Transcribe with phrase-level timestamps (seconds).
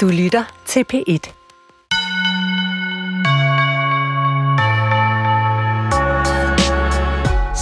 [0.00, 1.32] Du lytter til P1.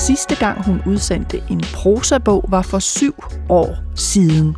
[0.06, 4.56] Sidste gang hun udsendte en prosabog var for syv år siden.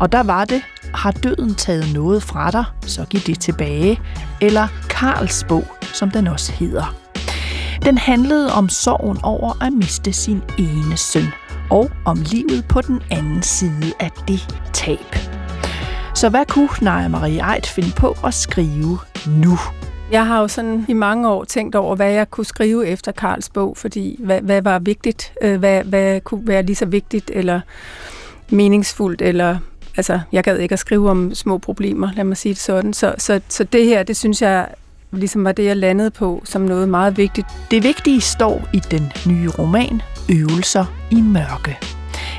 [0.00, 0.62] Og der var det,
[0.94, 4.00] har døden taget noget fra dig, så giv det tilbage.
[4.40, 6.94] Eller Karls bog, som den også hedder.
[7.84, 11.26] Den handlede om sorgen over at miste sin ene søn,
[11.70, 15.33] og om livet på den anden side af det tab.
[16.24, 19.58] Så hvad kunne Naja Marie Eit finde på at skrive nu?
[20.12, 23.48] Jeg har jo sådan i mange år tænkt over, hvad jeg kunne skrive efter Karls
[23.48, 27.60] bog, fordi hvad, hvad var vigtigt, øh, hvad, hvad kunne være lige så vigtigt eller
[28.50, 29.56] meningsfuldt, eller
[29.96, 32.92] altså, jeg gad ikke at skrive om små problemer, lad mig sige det sådan.
[32.92, 34.68] Så, så, så det her, det synes jeg
[35.12, 37.46] ligesom var det, jeg landede på som noget meget vigtigt.
[37.70, 41.93] Det vigtige står i den nye roman, Øvelser i mørke.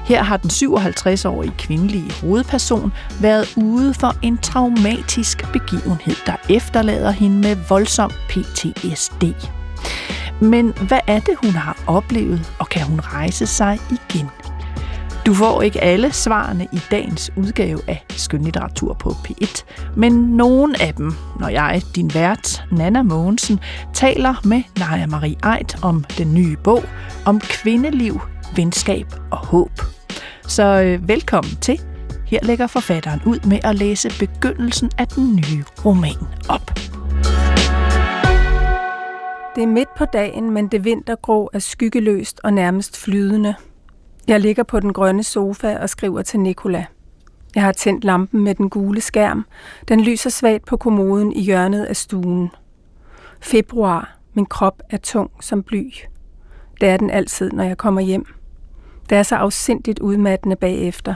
[0.05, 7.37] Her har den 57-årige kvindelige hovedperson været ude for en traumatisk begivenhed, der efterlader hende
[7.37, 9.23] med voldsom PTSD.
[10.41, 14.29] Men hvad er det, hun har oplevet, og kan hun rejse sig igen?
[15.25, 19.63] Du får ikke alle svarene i dagens udgave af Skønlitteratur på P1,
[19.95, 23.59] men nogle af dem, når jeg, din vært, Nana Mogensen,
[23.93, 26.83] taler med Naja Marie Eit om den nye bog
[27.25, 28.21] om kvindeliv,
[28.55, 29.94] venskab og håb.
[30.47, 31.81] Så øh, velkommen til.
[32.25, 36.15] Her lægger forfatteren ud med at læse begyndelsen af den nye roman
[36.49, 36.71] op.
[39.55, 43.55] Det er midt på dagen, men det vintergrå er skyggeløst og nærmest flydende.
[44.27, 46.85] Jeg ligger på den grønne sofa og skriver til Nikola.
[47.55, 49.45] Jeg har tændt lampen med den gule skærm.
[49.87, 52.49] Den lyser svagt på kommoden i hjørnet af stuen.
[53.41, 54.17] Februar.
[54.33, 55.91] Min krop er tung som bly.
[56.81, 58.25] Det er den altid, når jeg kommer hjem.
[59.09, 61.15] Det er så afsindigt udmattende bagefter.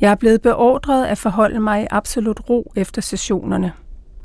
[0.00, 3.72] Jeg er blevet beordret at forholde mig i absolut ro efter sessionerne.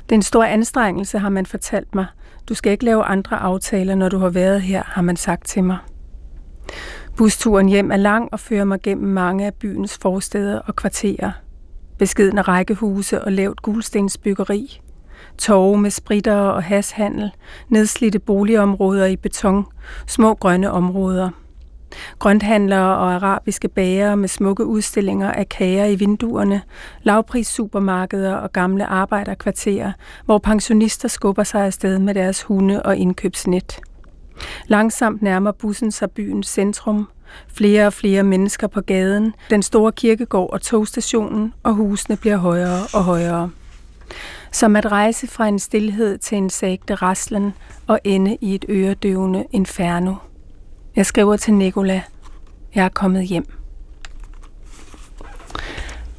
[0.00, 2.06] Det er en stor anstrengelse, har man fortalt mig.
[2.48, 5.64] Du skal ikke lave andre aftaler, når du har været her, har man sagt til
[5.64, 5.78] mig.
[7.16, 11.32] Busturen hjem er lang og fører mig gennem mange af byens forsteder og kvarterer.
[11.98, 14.80] Beskedne rækkehuse og lavt gulstensbyggeri.
[15.38, 17.30] Torve med spritter og hashandel,
[17.68, 19.66] nedslidte boligområder i beton,
[20.06, 21.30] små grønne områder–
[22.18, 26.62] Grønthandlere og arabiske bager med smukke udstillinger af kager i vinduerne,
[27.02, 29.92] lavprissupermarkeder og gamle arbejderkvarterer,
[30.24, 33.80] hvor pensionister skubber sig afsted med deres hunde og indkøbsnet.
[34.66, 37.08] Langsomt nærmer bussen sig byens centrum.
[37.48, 42.80] Flere og flere mennesker på gaden, den store kirkegård og togstationen, og husene bliver højere
[42.94, 43.50] og højere.
[44.52, 47.54] Som at rejse fra en stillhed til en sagte raslen
[47.86, 50.14] og ende i et øredøvende inferno.
[50.96, 52.02] Jeg skriver til Nicola.
[52.74, 53.46] Jeg er kommet hjem.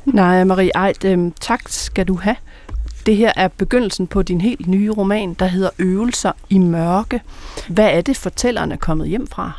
[0.06, 2.36] Nej, Marie Eit, øh, tak skal du have.
[3.06, 7.22] Det her er begyndelsen på din helt nye roman, der hedder Øvelser i mørke.
[7.70, 9.52] Hvad er det, fortælleren er kommet hjem fra?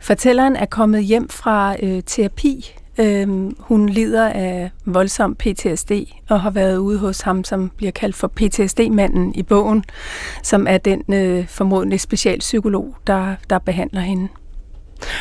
[0.00, 2.74] Fortælleren er kommet hjem fra øh, terapi.
[3.00, 5.92] Øhm, hun lider af voldsom PTSD
[6.28, 9.84] og har været ude hos ham, som bliver kaldt for PTSD-manden i bogen,
[10.42, 14.28] som er den øh, formodentlig specialpsykolog, der, der behandler hende.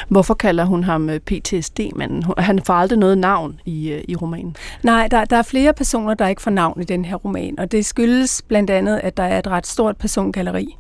[0.10, 2.24] Hvorfor kalder hun ham øh, PTSD-manden?
[2.38, 4.56] Han får aldrig noget navn i, øh, i romanen.
[4.84, 7.72] Nej, der, der er flere personer, der ikke får navn i den her roman, og
[7.72, 10.78] det skyldes blandt andet, at der er et ret stort persongalleri.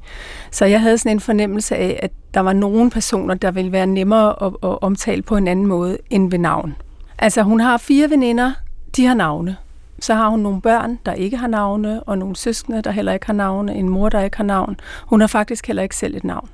[0.52, 3.88] Så jeg havde sådan en fornemmelse af, at der var nogle personer, der ville være
[3.88, 6.76] nemmere at, at omtale på en anden måde end ved navn.
[7.20, 8.52] Altså, hun har fire veninder,
[8.96, 9.58] de har navne.
[10.00, 13.26] Så har hun nogle børn, der ikke har navne, og nogle søskende, der heller ikke
[13.26, 14.80] har navne, en mor, der ikke har navn.
[15.06, 16.50] Hun har faktisk heller ikke selv et navn.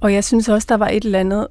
[0.00, 1.46] Og jeg synes også, der var et eller andet,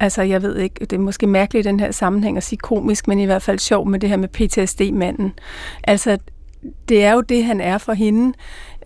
[0.00, 3.08] altså jeg ved ikke, det er måske mærkeligt i den her sammenhæng at sige komisk,
[3.08, 5.32] men i hvert fald sjov med det her med PTSD-manden.
[5.84, 6.18] Altså,
[6.88, 8.34] det er jo det, han er for hende.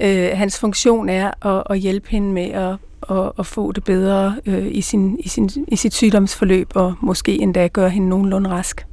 [0.01, 2.77] Øh, hans funktion er at, at hjælpe hende med at,
[3.11, 7.41] at, at få det bedre øh, i, sin, i, sin, i sit sygdomsforløb, og måske
[7.41, 8.87] endda gøre hende nogenlunde rask.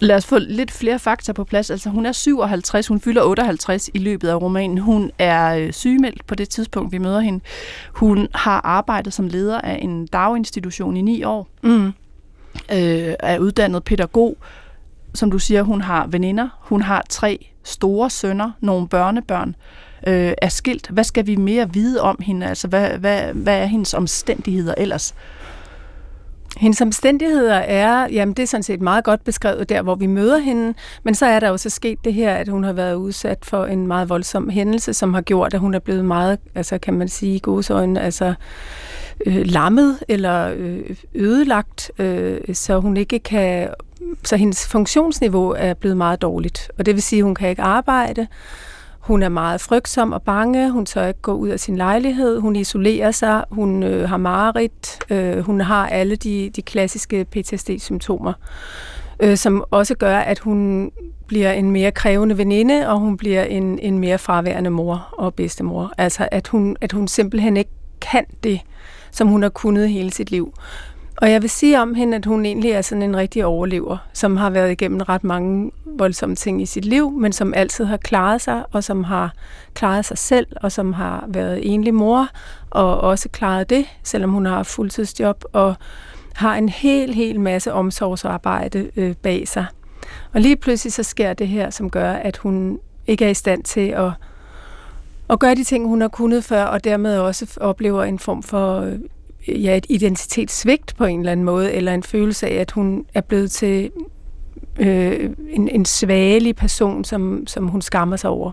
[0.00, 1.70] Lad os få lidt flere fakta på plads.
[1.70, 4.78] Altså, hun er 57, hun fylder 58 i løbet af romanen.
[4.78, 7.40] Hun er øh, sygemeldt på det tidspunkt, vi møder hende.
[7.92, 11.48] Hun har arbejdet som leder af en daginstitution i ni år.
[11.62, 11.86] Mm.
[12.72, 14.36] Øh, er uddannet pædagog.
[15.14, 16.48] Som du siger, hun har veninder.
[16.60, 19.56] Hun har tre store sønner, nogle børnebørn.
[20.06, 20.88] Øh, er skilt.
[20.88, 22.46] Hvad skal vi mere vide om hende?
[22.46, 25.14] Altså, hvad, hvad, hvad er hendes omstændigheder ellers?
[26.56, 30.38] Hendes omstændigheder er, jamen det er sådan set meget godt beskrevet der, hvor vi møder
[30.38, 33.38] hende, men så er der jo så sket det her, at hun har været udsat
[33.42, 36.94] for en meget voldsom hændelse, som har gjort, at hun er blevet meget, altså kan
[36.94, 38.34] man sige, i godsøjne, altså
[39.26, 43.68] øh, lammet eller øh, ødelagt, øh, så hun ikke kan
[44.24, 46.70] så hendes funktionsniveau er blevet meget dårligt.
[46.78, 48.26] Og det vil sige, at hun kan ikke arbejde,
[49.04, 52.56] hun er meget frygtsom og bange, hun tør ikke gå ud af sin lejlighed, hun
[52.56, 58.32] isolerer sig, hun øh, har mareridt, øh, hun har alle de, de klassiske PTSD-symptomer,
[59.20, 60.90] øh, som også gør, at hun
[61.26, 65.92] bliver en mere krævende veninde, og hun bliver en, en mere fraværende mor og bedstemor.
[65.98, 67.70] Altså at hun, at hun simpelthen ikke
[68.00, 68.60] kan det,
[69.10, 70.54] som hun har kunnet hele sit liv.
[71.16, 74.36] Og jeg vil sige om hende, at hun egentlig er sådan en rigtig overlever, som
[74.36, 78.40] har været igennem ret mange voldsomme ting i sit liv, men som altid har klaret
[78.40, 79.32] sig, og som har
[79.74, 82.28] klaret sig selv, og som har været enlig mor,
[82.70, 85.74] og også klaret det, selvom hun har fuldtidsjob, og
[86.34, 89.66] har en hel, hel masse omsorgsarbejde øh, bag sig.
[90.32, 93.62] Og lige pludselig så sker det her, som gør, at hun ikke er i stand
[93.62, 94.10] til at,
[95.30, 98.80] at gøre de ting, hun har kunnet før, og dermed også oplever en form for
[98.80, 98.98] øh,
[99.48, 103.20] ja, et identitetssvigt på en eller anden måde, eller en følelse af, at hun er
[103.20, 103.90] blevet til
[104.78, 108.52] øh, en, en svagelig person, som, som hun skammer sig over.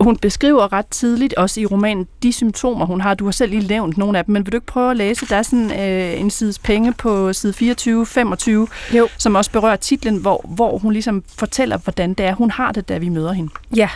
[0.00, 3.14] Hun beskriver ret tidligt, også i romanen, de symptomer, hun har.
[3.14, 5.26] Du har selv lige nævnt nogle af dem, men vil du ikke prøve at læse?
[5.26, 7.72] Der er sådan øh, en side penge på side
[8.92, 12.72] 24-25, som også berører titlen, hvor, hvor hun ligesom fortæller, hvordan det er, hun har
[12.72, 13.50] det, da vi møder hende.
[13.76, 13.88] Ja.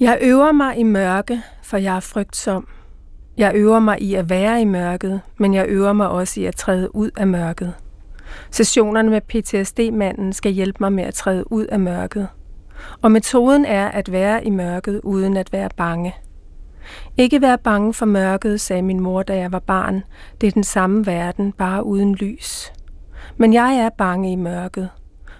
[0.00, 2.68] Jeg øver mig i mørke, for jeg er frygtsom.
[3.36, 6.56] Jeg øver mig i at være i mørket, men jeg øver mig også i at
[6.56, 7.74] træde ud af mørket.
[8.50, 12.28] Sessionerne med PTSD-manden skal hjælpe mig med at træde ud af mørket.
[13.02, 16.14] Og metoden er at være i mørket uden at være bange.
[17.16, 20.02] Ikke være bange for mørket, sagde min mor, da jeg var barn.
[20.40, 22.72] Det er den samme verden, bare uden lys.
[23.36, 24.88] Men jeg er bange i mørket.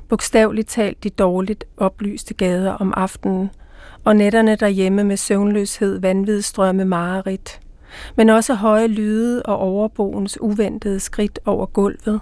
[0.08, 3.50] Bogstaveligt talt de dårligt oplyste gader om aftenen,
[4.04, 7.60] og nætterne derhjemme med søvnløshed, vanvidstrømme, mareridt.
[8.16, 12.20] Men også høje lyde og overboens uventede skridt over gulvet.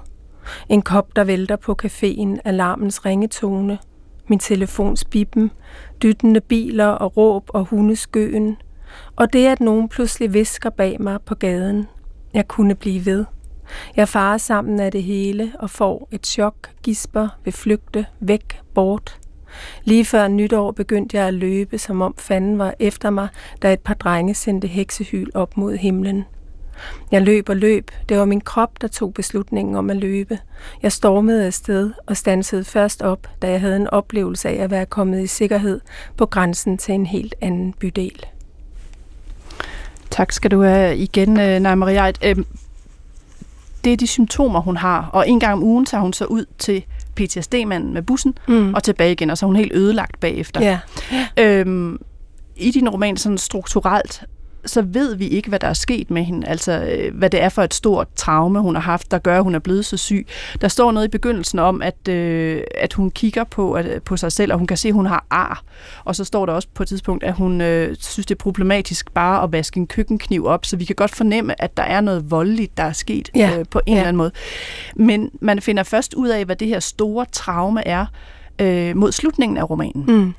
[0.68, 3.78] En kop, der vælter på caféen, alarmens ringetone–
[4.28, 5.50] min telefons bippen,
[6.02, 8.56] dyttende biler og råb og hundeskøen,
[9.16, 11.86] og det, at nogen pludselig visker bag mig på gaden.
[12.34, 13.24] Jeg kunne blive ved.
[13.96, 19.18] Jeg farer sammen af det hele og får et chok, gisper, vil flygte, væk, bort.
[19.84, 23.28] Lige før nytår begyndte jeg at løbe, som om fanden var efter mig,
[23.62, 26.24] da et par drenge sendte heksehyl op mod himlen.
[27.10, 27.90] Jeg løb og løb.
[28.08, 30.38] Det var min krop, der tog beslutningen om at løbe.
[30.82, 34.86] Jeg stormede afsted og stansede først op, da jeg havde en oplevelse af at være
[34.86, 35.80] kommet i sikkerhed
[36.16, 38.26] på grænsen til en helt anden bydel.
[40.10, 42.12] Tak skal du have igen, øh, Nej Maria.
[42.24, 42.46] Øhm,
[43.84, 46.44] det er de symptomer, hun har, og en gang om ugen tager hun så ud
[46.58, 46.84] til
[47.16, 48.74] PTSD-manden med bussen mm.
[48.74, 50.60] og tilbage igen, og så er hun helt ødelagt bagefter.
[50.60, 50.78] Ja.
[51.38, 51.98] Øhm,
[52.56, 54.24] I din roman sådan strukturelt
[54.66, 57.48] så ved vi ikke, hvad der er sket med hende, altså øh, hvad det er
[57.48, 60.26] for et stort traume, hun har haft, der gør, at hun er blevet så syg.
[60.60, 64.32] Der står noget i begyndelsen om, at, øh, at hun kigger på, at, på sig
[64.32, 65.62] selv, og hun kan se, at hun har ar.
[66.04, 69.12] Og så står der også på et tidspunkt, at hun øh, synes, det er problematisk
[69.12, 72.30] bare at vaske en køkkenkniv op, så vi kan godt fornemme, at der er noget
[72.30, 73.58] voldeligt, der er sket ja.
[73.58, 73.98] øh, på en ja.
[73.98, 74.30] eller anden måde.
[74.96, 78.06] Men man finder først ud af, hvad det her store traume er,
[78.58, 80.04] øh, mod slutningen af romanen.
[80.08, 80.34] Mm.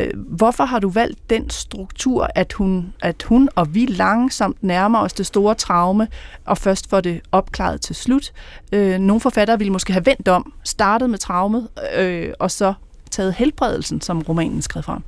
[0.00, 4.98] Øh, hvorfor har du valgt den struktur, at hun, at hun og vi langsomt nærmer
[4.98, 6.08] os det store traume,
[6.44, 8.32] og først får det opklaret til slut?
[8.72, 12.74] Øh, nogle forfattere ville måske have vendt om, startet med traumet, øh, og så
[13.10, 15.02] taget helbredelsen, som romanen skrev frem.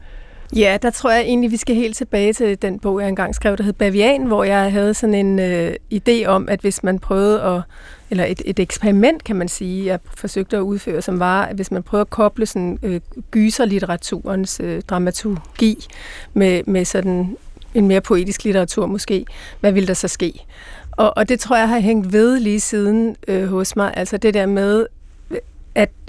[0.56, 3.56] Ja, der tror jeg egentlig, vi skal helt tilbage til den bog, jeg engang skrev,
[3.56, 7.42] der hed Bavian, hvor jeg havde sådan en øh, idé om, at hvis man prøvede
[7.42, 7.62] at,
[8.10, 11.70] eller et, et eksperiment, kan man sige, jeg forsøgte at udføre, som var, at hvis
[11.70, 15.86] man prøver at koble sådan øh, gyserlitteraturens øh, dramaturgi
[16.34, 17.36] med, med sådan
[17.75, 19.26] en mere poetisk litteratur måske,
[19.60, 20.44] hvad ville der så ske?
[20.92, 24.34] Og, og det tror jeg har hængt ved lige siden øh, hos mig, altså det
[24.34, 24.86] der med,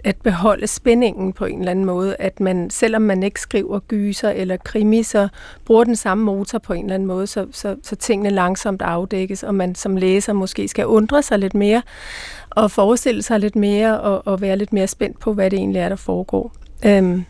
[0.03, 4.29] at, beholde spændingen på en eller anden måde, at man, selvom man ikke skriver gyser
[4.29, 5.27] eller krimi, så
[5.65, 9.43] bruger den samme motor på en eller anden måde, så, så, så tingene langsomt afdækkes,
[9.43, 11.81] og man som læser måske skal undre sig lidt mere,
[12.49, 15.79] og forestille sig lidt mere, og, og være lidt mere spændt på, hvad det egentlig
[15.79, 16.53] er, der foregår.
[16.85, 17.25] Øhm,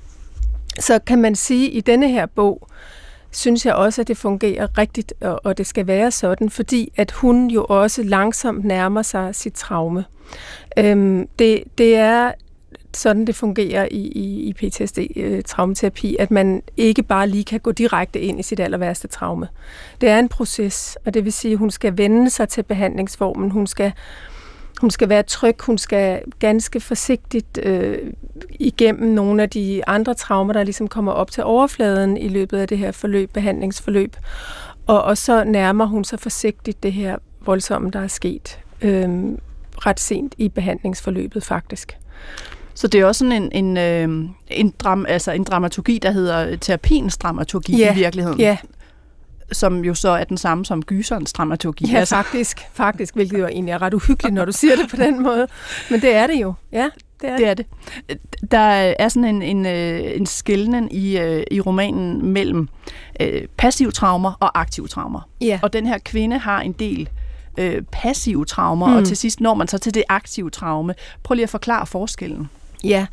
[0.80, 2.68] så kan man sige, at i denne her bog,
[3.32, 7.12] synes jeg også, at det fungerer rigtigt, og, og det skal være sådan, fordi at
[7.12, 10.06] hun jo også langsomt nærmer sig sit traume.
[10.78, 12.32] Øhm, det, det er
[12.98, 17.72] sådan, det fungerer i, i, i PTSD-traumaterapi, øh, at man ikke bare lige kan gå
[17.72, 19.48] direkte ind i sit aller værste traume.
[20.02, 23.52] Det er en proces, og det vil sige, at hun skal vende sig til behandlingsformen.
[23.52, 23.92] Hun skal,
[24.82, 27.98] hun skal være tryg, hun skal ganske forsigtigt øh,
[28.60, 32.68] igennem nogle af de andre traumer, der ligesom kommer op til overfladen i løbet af
[32.68, 34.16] det her forløb, behandlingsforløb.
[34.88, 38.60] Og, og så nærmer hun sig forsigtigt det her voldsomme, der er sket.
[38.82, 39.10] øh,
[39.78, 41.98] ret sent i behandlingsforløbet faktisk.
[42.78, 46.56] Så det er også sådan en, en, øh, en, dram, altså en dramaturgi, der hedder
[46.56, 48.40] terapiens dramaturgi Ja, i virkeligheden.
[48.40, 48.58] Ja,
[49.52, 51.92] Som jo så er den samme som gyserens dramaturgi.
[51.92, 55.24] ja faktisk, faktisk, hvilket jo egentlig er ret uhyggeligt, når du siger det på den
[55.24, 55.48] måde.
[55.92, 56.54] Men det er det jo.
[56.72, 56.90] Ja,
[57.22, 57.48] det er det.
[57.48, 57.66] Er det.
[58.52, 62.70] Der er sådan en, en, øh, en skældning i, øh, i romanen mellem
[63.20, 65.30] øh, passive traumer og aktive traumer.
[65.42, 65.60] Ja.
[65.64, 67.10] Og den her kvinde har en del
[67.58, 68.96] øh, passive traumer, mm.
[68.96, 70.94] og til sidst når man så til det aktive traume.
[71.24, 72.50] Prøv lige at forklare forskellen.
[72.84, 73.06] Ja,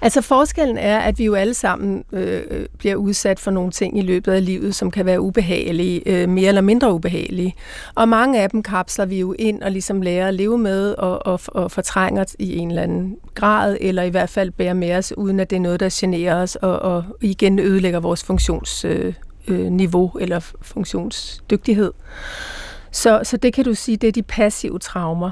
[0.00, 3.98] altså forskellen er, at vi jo alle sammen øh, øh, bliver udsat for nogle ting
[3.98, 7.54] i løbet af livet, som kan være ubehagelige, øh, mere eller mindre ubehagelige.
[7.94, 11.26] Og mange af dem kapsler vi jo ind og ligesom lærer at leve med og,
[11.26, 15.12] og, og fortrænger i en eller anden grad, eller i hvert fald bærer med os,
[15.16, 19.14] uden at det er noget, der generer os og, og igen ødelægger vores funktionsniveau
[19.48, 21.92] øh, øh, niveau eller funktionsdygtighed.
[22.90, 25.30] Så, så det kan du sige, det er de passive traumer.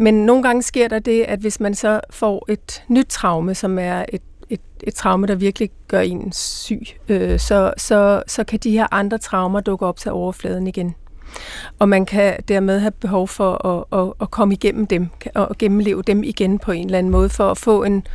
[0.00, 3.78] Men nogle gange sker der det, at hvis man så får et nyt traume, som
[3.78, 8.58] er et, et, et traume, der virkelig gør en syg, øh, så, så, så kan
[8.58, 10.94] de her andre traumer dukke op til overfladen igen.
[11.78, 16.02] Og man kan dermed have behov for at, at, at komme igennem dem, og gennemleve
[16.02, 18.06] dem igen på en eller anden måde, for at få en,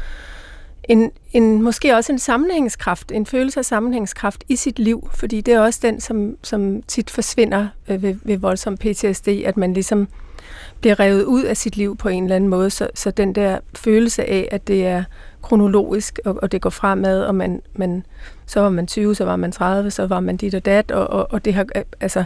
[0.83, 5.53] en, en måske også en sammenhængskraft, en følelse af sammenhængskraft i sit liv, fordi det
[5.53, 10.07] er også den, som, som tit forsvinder øh, ved, ved voldsom PTSD, at man ligesom
[10.83, 13.59] bliver revet ud af sit liv på en eller anden måde, så, så den der
[13.75, 15.03] følelse af, at det er
[15.41, 18.05] kronologisk, og, og det går fremad, og man, man,
[18.45, 21.07] så var man 20, så var man 30, så var man dit og dat, og,
[21.07, 21.65] og, og det har,
[21.99, 22.23] altså,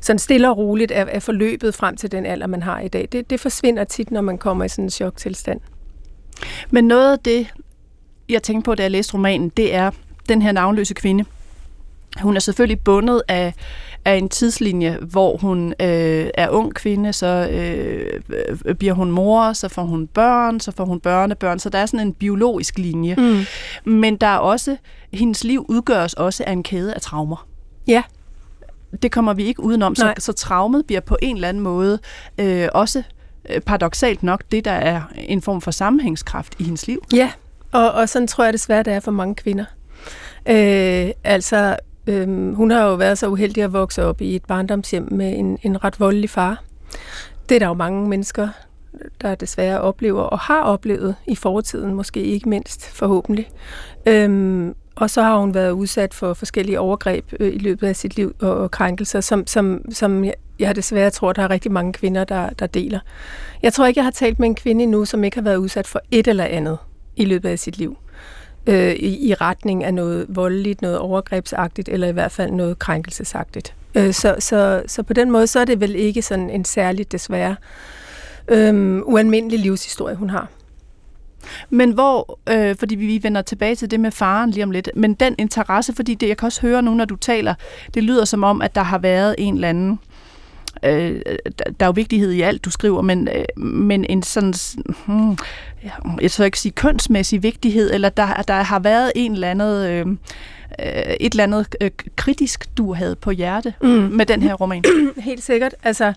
[0.00, 3.08] sådan stille og roligt er, er forløbet frem til den alder, man har i dag.
[3.12, 5.60] Det, det forsvinder tit, når man kommer i sådan en choktilstand.
[6.70, 7.54] Men noget af det,
[8.28, 9.90] jeg tænkte på, da jeg læste romanen, det er
[10.28, 11.24] den her navnløse kvinde.
[12.22, 13.54] Hun er selvfølgelig bundet af,
[14.04, 18.20] af en tidslinje, hvor hun øh, er ung kvinde, så øh,
[18.64, 21.86] øh, bliver hun mor, så får hun børn, så får hun børnebørn, så der er
[21.86, 23.14] sådan en biologisk linje.
[23.18, 23.44] Mm.
[23.92, 24.76] Men der er også,
[25.12, 27.46] hendes liv udgøres også af en kæde af traumer.
[27.86, 28.02] Ja.
[29.02, 30.14] Det kommer vi ikke udenom, så, Nej.
[30.18, 31.98] så traumet bliver på en eller anden måde
[32.38, 33.02] øh, også
[33.50, 37.04] øh, paradoxalt nok det, der er en form for sammenhængskraft i hendes liv.
[37.14, 37.30] Ja,
[37.72, 39.64] og, og sådan tror jeg desværre, det er for mange kvinder.
[40.48, 45.08] Øh, altså, Øhm, hun har jo været så uheldig at vokse op i et barndomshjem
[45.10, 46.62] med en, en ret voldelig far.
[47.48, 48.48] Det er der jo mange mennesker,
[49.22, 53.50] der desværre oplever og har oplevet i fortiden, måske ikke mindst forhåbentlig.
[54.06, 58.16] Øhm, og så har hun været udsat for forskellige overgreb øh, i løbet af sit
[58.16, 61.92] liv og, og krænkelser, som, som, som jeg, jeg desværre tror, der er rigtig mange
[61.92, 63.00] kvinder, der, der deler.
[63.62, 65.86] Jeg tror ikke, jeg har talt med en kvinde endnu, som ikke har været udsat
[65.86, 66.78] for et eller andet
[67.16, 67.96] i løbet af sit liv.
[68.66, 73.74] Øh, i, I retning af noget voldeligt, noget overgrebsagtigt, eller i hvert fald noget krænkelsesagtigt.
[73.94, 77.12] Øh, så, så, så på den måde, så er det vel ikke sådan en særlig,
[77.12, 77.56] desværre,
[78.48, 80.48] øh, ualmindelig livshistorie, hun har.
[81.70, 85.14] Men hvor, øh, fordi vi vender tilbage til det med faren lige om lidt, men
[85.14, 87.54] den interesse, fordi det, jeg kan også høre nu, når du taler,
[87.94, 90.13] det lyder som om, at der har været en eller anden, øh,
[90.82, 91.20] der
[91.54, 94.54] der er jo vigtighed i alt, du skriver, men, øh, men en sådan,
[95.06, 95.36] hmm,
[96.20, 100.06] jeg skal ikke sige kønsmæssig vigtighed, eller der, der har været en eller andet, øh,
[100.06, 100.16] øh,
[101.20, 103.88] et eller andet øh, kritisk, du havde på hjerte Mm.
[103.88, 104.84] med den her roman.
[105.18, 105.74] Helt sikkert.
[105.82, 106.12] Altså,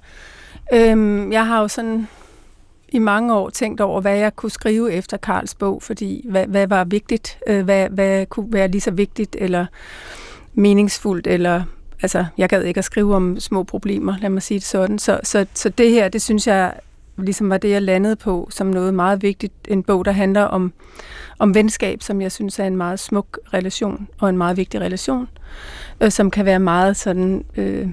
[0.74, 2.08] øhm, jeg har jo sådan
[2.90, 6.68] i mange år tænkt over, hvad jeg kunne skrive efter Karls bog, fordi hvad, hvad
[6.68, 9.66] var vigtigt, øh, hvad, hvad kunne være lige så vigtigt eller
[10.54, 11.64] meningsfuldt, eller
[12.01, 15.00] altså, jeg gad ikke at skrive om små problemer, lad mig sige det sådan.
[15.00, 16.74] Så, så, så det her, det synes jeg
[17.18, 19.54] ligesom var det, jeg landede på som noget meget vigtigt.
[19.68, 20.74] En bog, der handler om,
[21.39, 25.27] om venskab, som jeg synes er en meget smuk relation, og en meget vigtig relation,
[26.01, 27.46] øh, som kan være meget sådan...
[27.58, 27.88] Øh,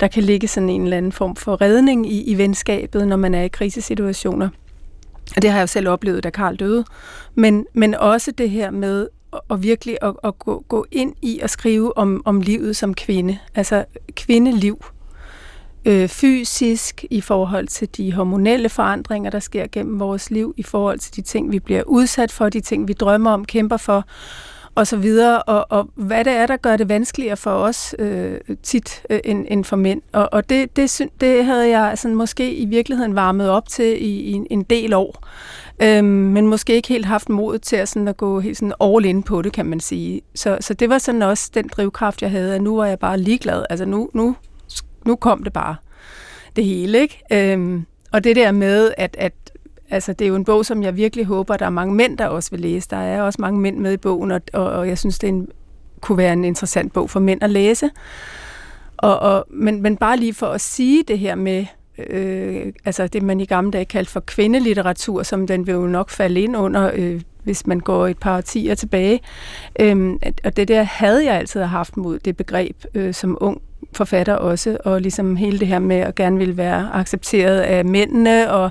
[0.00, 3.34] der kan ligge sådan en eller anden form for redning i, i venskabet, når man
[3.34, 4.48] er i krisesituationer.
[5.36, 6.84] Og det har jeg jo selv oplevet, da Karl døde.
[7.34, 9.08] Men, men også det her med
[9.48, 13.38] og virkelig at, at gå, gå ind i at skrive om, om livet som kvinde.
[13.54, 13.84] Altså
[14.16, 14.84] kvindeliv.
[15.84, 20.98] Øh, fysisk i forhold til de hormonelle forandringer, der sker gennem vores liv, i forhold
[20.98, 24.04] til de ting, vi bliver udsat for, de ting, vi drømmer om, kæmper for,
[24.74, 28.40] og så videre, og, og hvad det er, der gør det vanskeligere for os øh,
[28.62, 30.02] tit øh, end, end for mænd.
[30.12, 34.20] Og, og det, det, det havde jeg sådan måske i virkeligheden varmet op til i,
[34.20, 35.28] i en, en del år,
[35.82, 39.04] øh, men måske ikke helt haft mod til at, sådan at gå helt sådan all
[39.04, 40.22] in på det, kan man sige.
[40.34, 43.18] Så, så det var sådan også den drivkraft, jeg havde, at nu var jeg bare
[43.18, 43.64] ligeglad.
[43.70, 44.36] Altså nu, nu,
[45.06, 45.76] nu kom det bare
[46.56, 47.22] det hele, ikke?
[47.32, 49.32] Øh, og det der med, at, at
[49.90, 52.26] altså, det er jo en bog, som jeg virkelig håber, der er mange mænd, der
[52.26, 52.88] også vil læse.
[52.90, 55.32] Der er også mange mænd med i bogen, og, og, og jeg synes, det er
[55.32, 55.48] en,
[56.00, 57.90] kunne være en interessant bog for mænd at læse.
[58.96, 61.66] Og, og, men, men bare lige for at sige det her med
[61.98, 66.10] øh, altså det, man i gamle dage kaldte for kvindelitteratur, som den vil jo nok
[66.10, 69.20] falde ind under, øh, hvis man går et par årtier tilbage.
[69.80, 74.34] Øhm, og det der havde jeg altid haft mod det begreb øh, som ung forfatter
[74.34, 78.70] også, og ligesom hele det her med at gerne ville være accepteret af mændene, og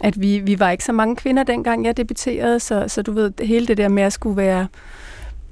[0.00, 3.32] at vi, vi var ikke så mange kvinder dengang jeg debuterede, så, så du ved,
[3.40, 4.66] hele det der med at skulle være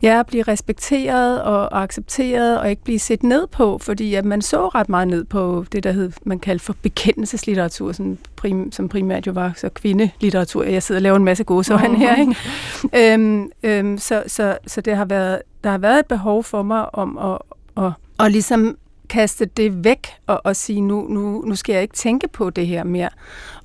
[0.02, 4.69] ja, blive respekteret og accepteret og ikke blive set ned på, fordi at man så
[4.69, 9.26] ret meget ned på det, der hed, man kaldte for bekendelseslitteratur, sådan prim, som primært
[9.26, 10.64] jo var så kvindelitteratur.
[10.64, 13.14] Jeg sidder og laver en masse gåsøjne her, ikke?
[13.14, 16.95] øhm, øhm, så, så, så det har været, der har været et behov for mig
[16.95, 17.38] om at,
[17.85, 18.76] at, at ligesom
[19.09, 22.67] kaste det væk og, og sige, nu, nu, nu skal jeg ikke tænke på det
[22.67, 23.09] her mere.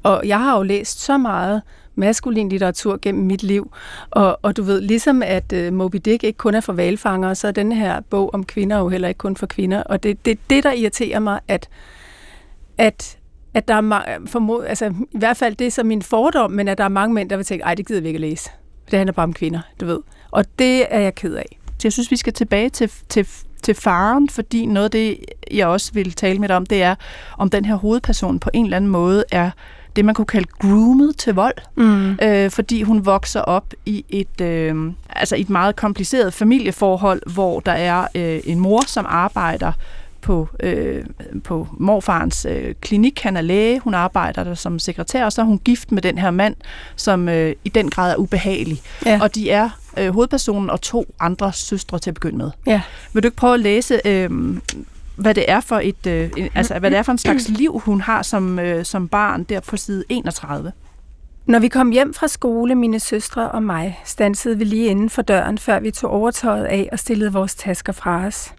[0.04, 1.62] Og jeg har jo læst så meget
[1.96, 3.72] maskulin litteratur gennem mit liv.
[4.12, 7.48] Og, og du ved, ligesom at uh, Moby Dick ikke kun er for valfangere, så
[7.48, 9.84] er den her bog om kvinder jo heller ikke kun for kvinder.
[9.84, 11.70] Og det er det, det, der irriterer mig, at,
[12.78, 13.18] at
[13.54, 16.68] at der er mange, formod, altså i hvert fald det er så min fordom, men
[16.68, 18.50] at der er mange mænd, der vil tænke, ej, det gider vi ikke at læse.
[18.92, 20.00] Det handler bare om kvinder, du ved.
[20.32, 21.60] Og det er jeg ked af.
[21.66, 23.28] Så jeg synes, vi skal tilbage til, til,
[23.64, 25.18] til faren, fordi noget af det,
[25.52, 26.96] jeg også vil tale med dig om, det er,
[27.38, 29.52] om den her hovedperson på en eller anden måde er
[29.96, 32.18] det, man kunne kalde groomet til vold, mm.
[32.22, 37.72] øh, fordi hun vokser op i et, øh, altså et meget kompliceret familieforhold, hvor der
[37.72, 39.72] er øh, en mor, som arbejder
[40.22, 41.06] på, øh,
[41.44, 43.20] på morfarens øh, klinik.
[43.22, 46.18] Han er læge, hun arbejder der som sekretær, og så er hun gift med den
[46.18, 46.56] her mand,
[46.96, 48.82] som øh, i den grad er ubehagelig.
[49.06, 49.20] Ja.
[49.22, 52.52] Og de er øh, hovedpersonen og to andre søstre til at begynde med.
[52.68, 52.82] Ja.
[53.14, 54.30] Vil du ikke prøve at læse øh,
[55.16, 58.02] hvad det er for et, øh, altså hvad det er for en slags liv hun
[58.02, 60.72] har som øh, som barn der på side 31.
[61.46, 65.22] Når vi kom hjem fra skole, mine søstre og mig, stansede vi lige inden for
[65.22, 68.54] døren, før vi tog overtøjet af og stillede vores tasker fra os.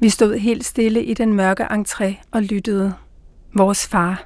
[0.00, 2.94] Vi stod helt stille i den mørke entré og lyttede.
[3.54, 4.24] Vores far.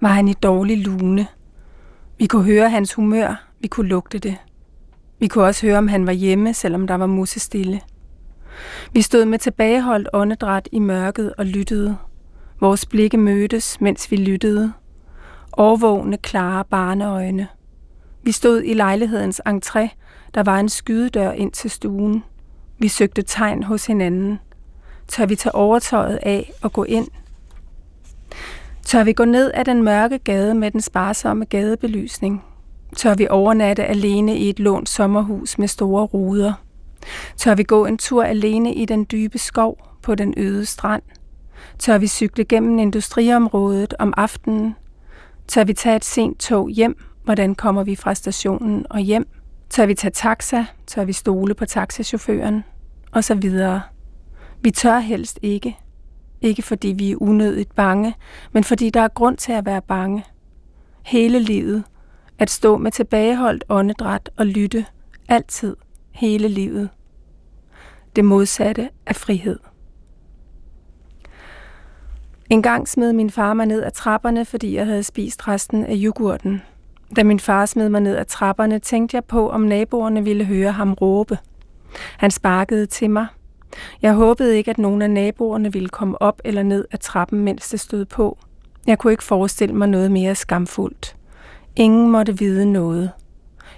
[0.00, 1.26] Var han i dårlig lune?
[2.18, 4.36] Vi kunne høre hans humør, vi kunne lugte det.
[5.22, 7.80] Vi kunne også høre, om han var hjemme, selvom der var musestille.
[8.92, 11.96] Vi stod med tilbageholdt åndedræt i mørket og lyttede.
[12.60, 14.72] Vores blikke mødtes, mens vi lyttede.
[15.52, 17.48] Overvågne, klare barneøjne.
[18.22, 19.88] Vi stod i lejlighedens entré.
[20.34, 22.24] Der var en skydedør ind til stuen.
[22.78, 24.38] Vi søgte tegn hos hinanden.
[25.08, 27.08] Tør vi tage overtøjet af og gå ind?
[28.84, 32.42] Tør vi gå ned ad den mørke gade med den sparsomme gadebelysning?
[32.96, 36.52] Tør vi overnatte alene i et lånt sommerhus med store ruder?
[37.36, 41.02] Tør vi gå en tur alene i den dybe skov på den øde strand?
[41.78, 44.74] Tør vi cykle gennem industriområdet om aftenen?
[45.48, 46.96] Tør vi tage et sent tog hjem?
[47.24, 49.26] Hvordan kommer vi fra stationen og hjem?
[49.70, 50.64] Tør vi tage taxa?
[50.86, 52.64] Tør vi stole på taxachaufføren?
[53.12, 53.82] Og så videre.
[54.60, 55.78] Vi tør helst ikke.
[56.40, 58.14] Ikke fordi vi er unødigt bange,
[58.52, 60.24] men fordi der er grund til at være bange.
[61.02, 61.84] Hele livet.
[62.42, 64.86] At stå med tilbageholdt åndedræt og lytte.
[65.28, 65.76] Altid
[66.10, 66.88] hele livet.
[68.16, 69.58] Det modsatte af frihed.
[72.50, 75.94] En gang smed min far mig ned ad trapperne, fordi jeg havde spist resten af
[75.96, 76.62] yoghurten.
[77.16, 80.72] Da min far smed mig ned ad trapperne, tænkte jeg på, om naboerne ville høre
[80.72, 81.38] ham råbe.
[82.18, 83.26] Han sparkede til mig.
[84.02, 87.68] Jeg håbede ikke, at nogen af naboerne ville komme op eller ned ad trappen, mens
[87.68, 88.38] det stod på.
[88.86, 91.16] Jeg kunne ikke forestille mig noget mere skamfuldt.
[91.76, 93.10] Ingen måtte vide noget.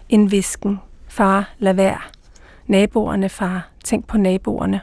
[0.09, 0.81] En visken.
[1.09, 1.99] Far, lad være.
[2.67, 3.69] Naboerne, far.
[3.85, 4.81] Tænk på naboerne.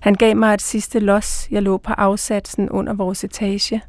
[0.00, 1.48] Han gav mig et sidste los.
[1.50, 3.82] Jeg lå på afsatsen under vores etage.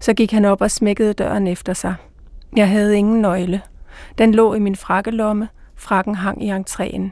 [0.00, 1.94] Så gik han op og smækkede døren efter sig.
[2.56, 3.62] Jeg havde ingen nøgle.
[4.18, 5.48] Den lå i min frakkelomme.
[5.76, 7.02] Frakken hang i entréen.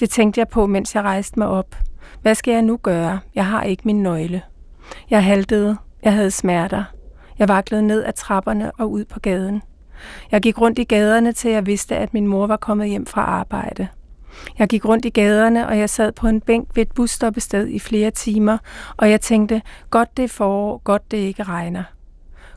[0.00, 1.76] Det tænkte jeg på, mens jeg rejste mig op.
[2.22, 3.20] Hvad skal jeg nu gøre?
[3.34, 4.42] Jeg har ikke min nøgle.
[5.10, 5.76] Jeg haltede.
[6.02, 6.84] Jeg havde smerter.
[7.38, 9.62] Jeg vaklede ned ad trapperne og ud på gaden.
[10.32, 13.20] Jeg gik rundt i gaderne, til jeg vidste, at min mor var kommet hjem fra
[13.20, 13.88] arbejde.
[14.58, 17.78] Jeg gik rundt i gaderne, og jeg sad på en bænk ved et busstoppested i
[17.78, 18.58] flere timer,
[18.96, 21.82] og jeg tænkte, godt det er forår, godt det ikke regner.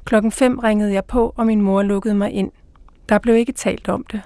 [0.05, 2.51] Klokken fem ringede jeg på, og min mor lukkede mig ind.
[3.09, 4.21] Der blev ikke talt om det.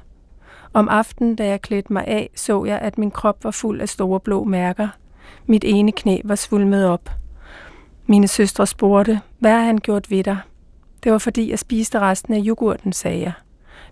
[0.73, 3.89] Om aftenen, da jeg klædte mig af, så jeg, at min krop var fuld af
[3.89, 4.88] store blå mærker.
[5.45, 7.10] Mit ene knæ var svulmet op.
[8.06, 10.38] Mine søstre spurgte, hvad har han gjort ved dig?
[11.08, 13.32] Det var fordi, jeg spiste resten af yoghurten, sagde jeg.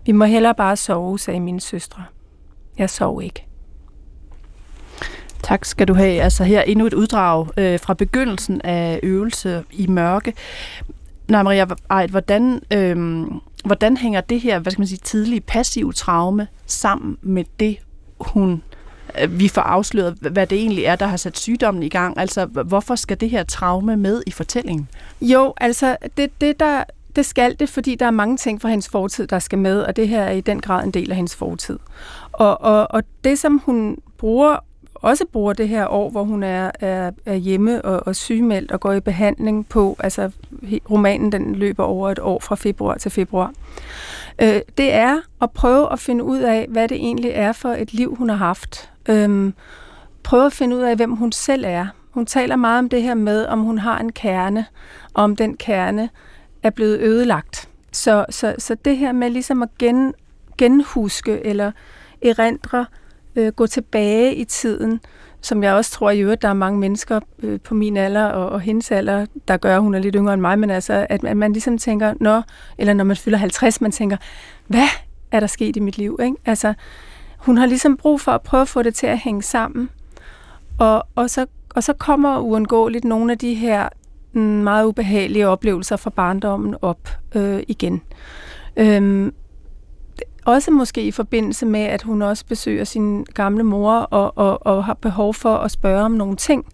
[0.06, 2.04] Vi må hellere bare sove, sagde mine søstre.
[2.78, 3.46] Jeg sov ikke.
[5.44, 6.22] Tak skal du have.
[6.22, 10.34] Altså her endnu et uddrag øh, fra begyndelsen af øvelse i mørke.
[11.28, 13.26] Nej, Maria Ejt, hvordan, øh,
[13.66, 17.78] hvordan hænger det her, hvad skal man sige, tidlige passive traume sammen med det,
[18.20, 18.64] hun
[19.22, 22.20] øh, vi får afsløret, hvad det egentlig er, der har sat sygdommen i gang.
[22.20, 24.90] Altså, hvorfor skal det her traume med i fortællingen?
[25.22, 26.84] Jo, altså, det, det der
[27.16, 29.96] det skal det, fordi der er mange ting fra hendes fortid, der skal med, og
[29.96, 31.80] det her er i den grad en del af hendes fortid.
[32.32, 34.58] Og, og, og det, som hun bruger,
[34.96, 38.80] også bruger det her år, hvor hun er, er, er hjemme og, og sygemeldt og
[38.80, 40.32] går i behandling på, altså
[40.92, 43.54] romanen den løber over et år fra februar til februar,
[44.42, 47.94] øh, det er at prøve at finde ud af, hvad det egentlig er for et
[47.94, 48.92] liv, hun har haft.
[49.10, 49.54] Øhm,
[50.24, 51.88] prøve at finde ud af, hvem hun selv er.
[52.12, 54.66] Hun taler meget om det her med, om hun har en kerne,
[55.14, 56.10] og om den kerne
[56.66, 57.70] er blevet ødelagt.
[57.92, 60.14] Så, så, så det her med ligesom at gen,
[60.58, 61.72] genhuske eller
[62.22, 62.86] erindre,
[63.36, 65.00] øh, gå tilbage i tiden,
[65.42, 68.50] som jeg også tror i øvrigt, der er mange mennesker øh, på min alder og,
[68.50, 71.38] og hendes alder, der gør, hun er lidt yngre end mig, men altså, at, at
[71.38, 72.44] man ligesom tænker, når,
[72.78, 74.18] eller når man fylder 50, man tænker,
[74.68, 74.88] hvad
[75.32, 76.20] er der sket i mit liv?
[76.24, 76.38] Ikke?
[76.46, 76.74] Altså,
[77.38, 79.90] hun har ligesom brug for at prøve at få det til at hænge sammen,
[80.80, 83.90] og, og, så, og så kommer uundgåeligt nogle af de her
[84.40, 88.02] meget ubehagelige oplevelser fra barndommen op øh, igen.
[88.78, 89.34] Øhm,
[90.46, 94.86] også måske i forbindelse med, at hun også besøger sin gamle mor og, og, og
[94.86, 96.66] har behov for at spørge om nogle ting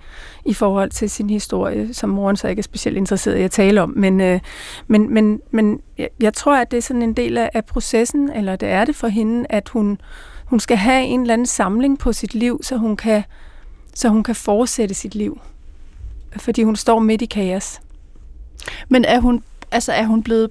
[0.46, 3.82] i forhold til sin historie, som moren så ikke er specielt interesseret i at tale
[3.82, 3.94] om.
[3.96, 4.40] Men, øh,
[4.88, 8.32] men, men, men jeg, jeg tror, at det er sådan en del af, af processen,
[8.32, 10.02] eller det er det for hende, at hun,
[10.46, 13.24] hun skal have en eller anden samling på sit liv, så hun kan,
[13.94, 15.40] så hun kan fortsætte sit liv
[16.38, 17.82] fordi hun står midt i kaos.
[18.90, 20.50] Men er hun, altså er hun blevet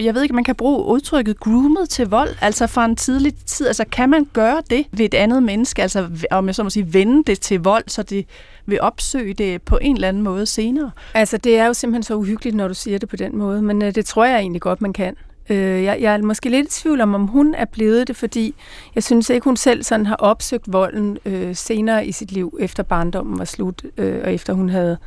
[0.00, 3.66] jeg ved ikke, man kan bruge udtrykket groomet til vold, altså fra en tidlig tid.
[3.66, 6.94] Altså kan man gøre det ved et andet menneske, altså om jeg så må sige,
[6.94, 8.26] vende det til vold, så det
[8.66, 10.90] vil opsøge det på en eller anden måde senere?
[11.14, 13.82] Altså det er jo simpelthen så uhyggeligt, når du siger det på den måde, men
[13.82, 15.16] øh, det tror jeg egentlig godt, man kan.
[15.50, 18.54] Øh, jeg, jeg er måske lidt i tvivl om, om hun er blevet det, fordi
[18.94, 22.82] jeg synes ikke, hun selv sådan har opsøgt volden øh, senere i sit liv, efter
[22.82, 24.98] barndommen var slut, øh, og efter hun havde,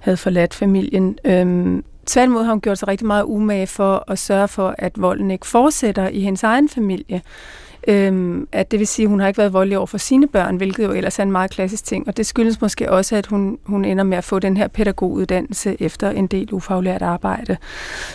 [0.00, 1.18] havde forladt familien.
[1.24, 5.30] Øh, tværtimod har hun gjort sig rigtig meget umage for at sørge for, at volden
[5.30, 7.22] ikke fortsætter i hendes egen familie.
[7.88, 10.56] Øhm, at det vil sige, at hun har ikke været voldelig over for sine børn,
[10.56, 12.08] hvilket jo ellers er en meget klassisk ting.
[12.08, 15.76] Og det skyldes måske også, at hun, hun ender med at få den her pædagoguddannelse
[15.80, 17.56] efter en del ufaglært arbejde.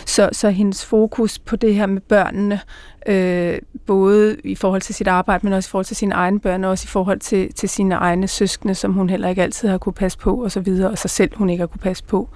[0.06, 2.60] Så, så hendes fokus på det her med børnene,
[3.06, 6.64] øh, både i forhold til sit arbejde, men også i forhold til sine egne børn,
[6.64, 9.78] og også i forhold til, til sine egne søskende, som hun heller ikke altid har
[9.78, 12.28] kunne passe på, og så videre, og sig selv hun ikke har kunne passe på.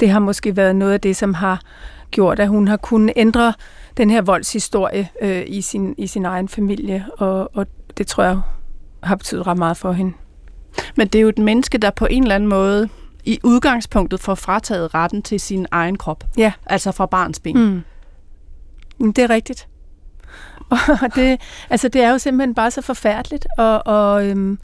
[0.00, 1.60] Det har måske været noget af det, som har
[2.10, 3.52] gjort, at hun har kunnet ændre
[3.96, 7.66] den her voldshistorie øh, i, sin, i sin egen familie, og, og
[7.98, 8.40] det tror jeg
[9.02, 10.12] har betydet ret meget for hende.
[10.96, 12.88] Men det er jo et menneske, der på en eller anden måde
[13.24, 16.24] i udgangspunktet får frataget retten til sin egen krop.
[16.36, 16.52] Ja.
[16.66, 17.84] Altså fra barns ben.
[18.98, 19.12] Mm.
[19.12, 19.68] Det er rigtigt.
[21.02, 24.58] Og det, altså det er jo simpelthen bare så forfærdeligt, og, og, øhm,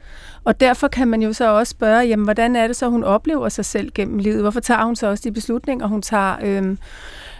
[0.44, 3.48] og derfor kan man jo så også spørge, jamen, hvordan er det så, hun oplever
[3.48, 4.40] sig selv gennem livet?
[4.40, 6.36] Hvorfor tager hun så også de beslutninger, hun tager?
[6.42, 6.78] Øhm,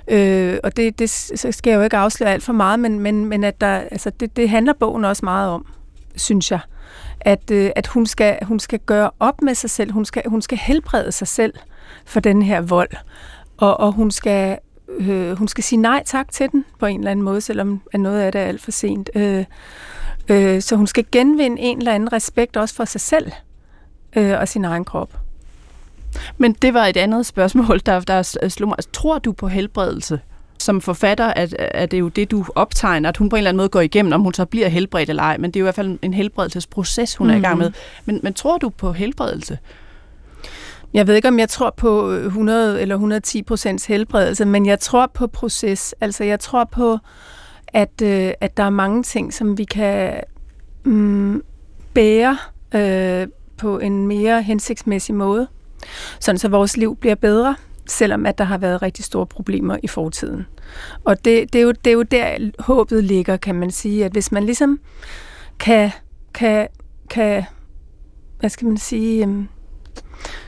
[0.09, 3.45] Øh, og det, det skal jeg jo ikke afsløre alt for meget, men, men, men
[3.45, 5.67] at der, altså det, det handler bogen også meget om,
[6.17, 6.61] synes jeg.
[7.21, 10.43] At, øh, at hun, skal, hun skal gøre op med sig selv, hun skal, hun
[10.43, 11.55] skal helbrede sig selv
[12.05, 12.91] for den her vold,
[13.57, 14.59] og, og hun skal
[14.99, 18.01] øh, hun skal sige nej tak til den på en eller anden måde, selvom at
[18.01, 19.11] noget af det er alt for sent.
[19.15, 19.45] Øh,
[20.29, 23.33] øh, så hun skal genvinde en eller anden respekt også for sig selv
[24.17, 25.17] øh, og sin egen krop.
[26.39, 28.79] Men det var et andet spørgsmål, der, der slog mig.
[28.93, 30.21] Tror du på helbredelse?
[30.59, 33.57] Som forfatter at, at det jo det, du optegner, at hun på en eller anden
[33.57, 35.67] måde går igennem, om hun så bliver helbredt eller ej, men det er jo i
[35.67, 37.45] hvert fald en helbredelsesproces, hun mm-hmm.
[37.45, 37.69] er i gang med.
[37.69, 37.77] Mhm.
[38.05, 39.59] Men, men tror du på helbredelse?
[40.95, 45.11] Jeg ved ikke, om jeg tror på 100 eller 110 procents helbredelse, men jeg tror
[45.15, 45.95] på proces.
[46.01, 46.99] Altså, jeg tror på,
[47.69, 50.21] at, øh, at der er mange ting, som vi kan
[50.85, 51.43] mm,
[51.95, 52.39] bære
[52.75, 55.49] øh, på en mere hensigtsmæssig måde
[56.21, 59.87] sådan så vores liv bliver bedre, selvom at der har været rigtig store problemer i
[59.87, 60.47] fortiden.
[61.05, 64.13] Og det, det, er, jo, det er jo der håbet ligger, kan man sige, at
[64.13, 64.81] hvis man ligesom
[65.59, 65.91] kan,
[66.35, 66.69] kan,
[67.11, 67.45] kan
[68.41, 69.49] hvad skal man sige, øhm,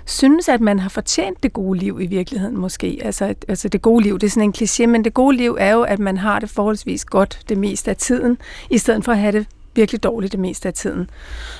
[0.06, 3.00] synes, at man har fortjent det gode liv i virkeligheden måske.
[3.04, 5.72] Altså, altså det gode liv, det er sådan en kliché, men det gode liv er
[5.72, 8.38] jo, at man har det forholdsvis godt det meste af tiden,
[8.70, 11.10] i stedet for at have det virkelig dårligt det meste af tiden.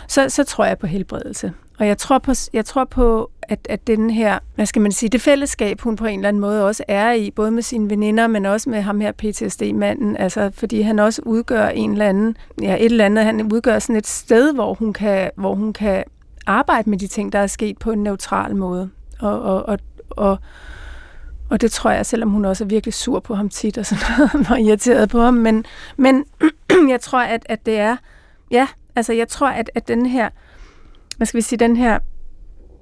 [0.09, 1.53] Så, så tror jeg på helbredelse.
[1.83, 5.11] Og jeg tror på, jeg tror på at, at den her, hvad skal man sige,
[5.11, 8.27] det fællesskab, hun på en eller anden måde også er i, både med sine veninder,
[8.27, 12.77] men også med ham her PTSD-manden, altså fordi han også udgør en eller anden, ja,
[12.77, 16.05] et eller andet, han udgør sådan et sted, hvor hun kan, hvor hun kan
[16.47, 18.91] arbejde med de ting, der er sket på en neutral måde.
[19.21, 19.79] Og, og, og,
[20.11, 20.39] og,
[21.51, 24.05] og det tror jeg, selvom hun også er virkelig sur på ham tit og sådan
[24.19, 25.65] noget, og irriteret på ham, men,
[25.97, 26.25] men
[26.93, 27.97] jeg tror, at, at det er,
[28.51, 28.67] ja,
[28.97, 30.29] Altså, jeg tror, at, at den her,
[31.23, 31.99] hvad skal vi sige, den her,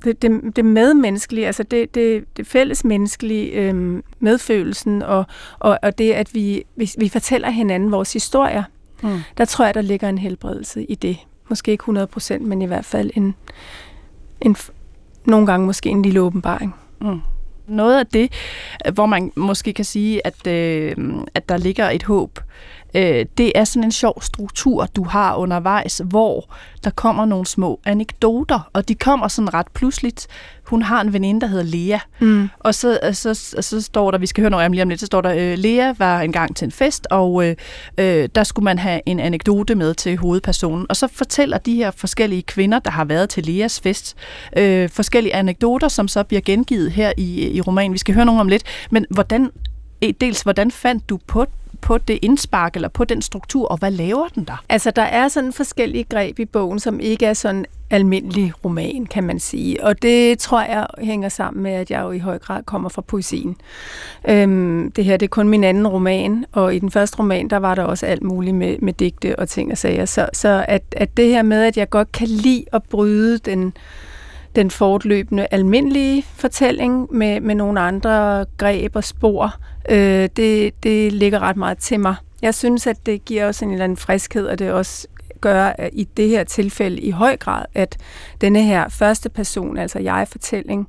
[0.05, 5.25] det, det, det medmenneskelige, altså det, det, det fællesmenneskelige øhm, medfølelsen, og,
[5.59, 8.63] og, og det, at vi, vi, vi fortæller hinanden vores historier,
[9.03, 9.19] mm.
[9.39, 11.17] der tror jeg, der ligger en helbredelse i det.
[11.49, 13.35] Måske ikke 100 procent, men i hvert fald en,
[14.41, 14.57] en,
[15.25, 16.75] nogle gange måske en lille åbenbaring.
[17.01, 17.21] Mm.
[17.67, 18.33] Noget af det,
[18.95, 20.97] hvor man måske kan sige, at, øh,
[21.35, 22.45] at der ligger et håb, øh,
[23.39, 28.71] det er sådan en sjov struktur, du har undervejs, hvor der kommer nogle små anekdoter,
[28.73, 30.27] og de kommer sådan ret pludseligt.
[30.65, 32.49] Hun har en veninde, der hedder Lea, mm.
[32.59, 35.07] og så, så, så står der, vi skal høre noget om lige om lidt, så
[35.07, 37.57] står der, øh, Lea var engang til en fest, og øh,
[37.99, 41.91] øh, der skulle man have en anekdote med til hovedpersonen, og så fortæller de her
[41.91, 44.17] forskellige kvinder, der har været til Leas fest,
[44.57, 47.93] øh, forskellige anekdoter, som så bliver gengivet her i, i romanen.
[47.93, 49.51] Vi skal høre nogle om lidt, men hvordan
[50.21, 51.47] dels hvordan fandt du på
[51.83, 54.65] på det indspark eller på den struktur, og hvad laver den der?
[54.69, 59.25] Altså, der er sådan forskellige greb i bogen, som ikke er sådan almindelig roman, kan
[59.25, 59.85] man sige.
[59.85, 63.03] Og det tror jeg hænger sammen med, at jeg jo i høj grad kommer fra
[63.03, 63.57] poesien.
[64.29, 67.57] Øhm, det her det er kun min anden roman, og i den første roman, der
[67.57, 70.05] var der også alt muligt med, med digte og ting og sager.
[70.05, 73.73] Så, så at, at det her med, at jeg godt kan lide at bryde den
[74.57, 79.55] den fortløbende almindelige fortælling med, med nogle andre greb og spor,
[79.91, 82.15] øh, det, det ligger ret meget til mig.
[82.43, 85.09] Jeg synes, at det giver også en eller anden friskhed, og det også
[85.41, 87.97] gør i det her tilfælde i høj grad, at
[88.41, 90.89] denne her første person, altså jeg-fortælling,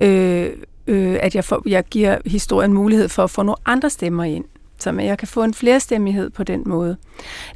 [0.00, 0.50] øh,
[0.86, 4.44] øh, at jeg, får, jeg giver historien mulighed for at få nogle andre stemmer ind
[4.84, 6.96] som jeg kan få en flerstemmighed på den måde.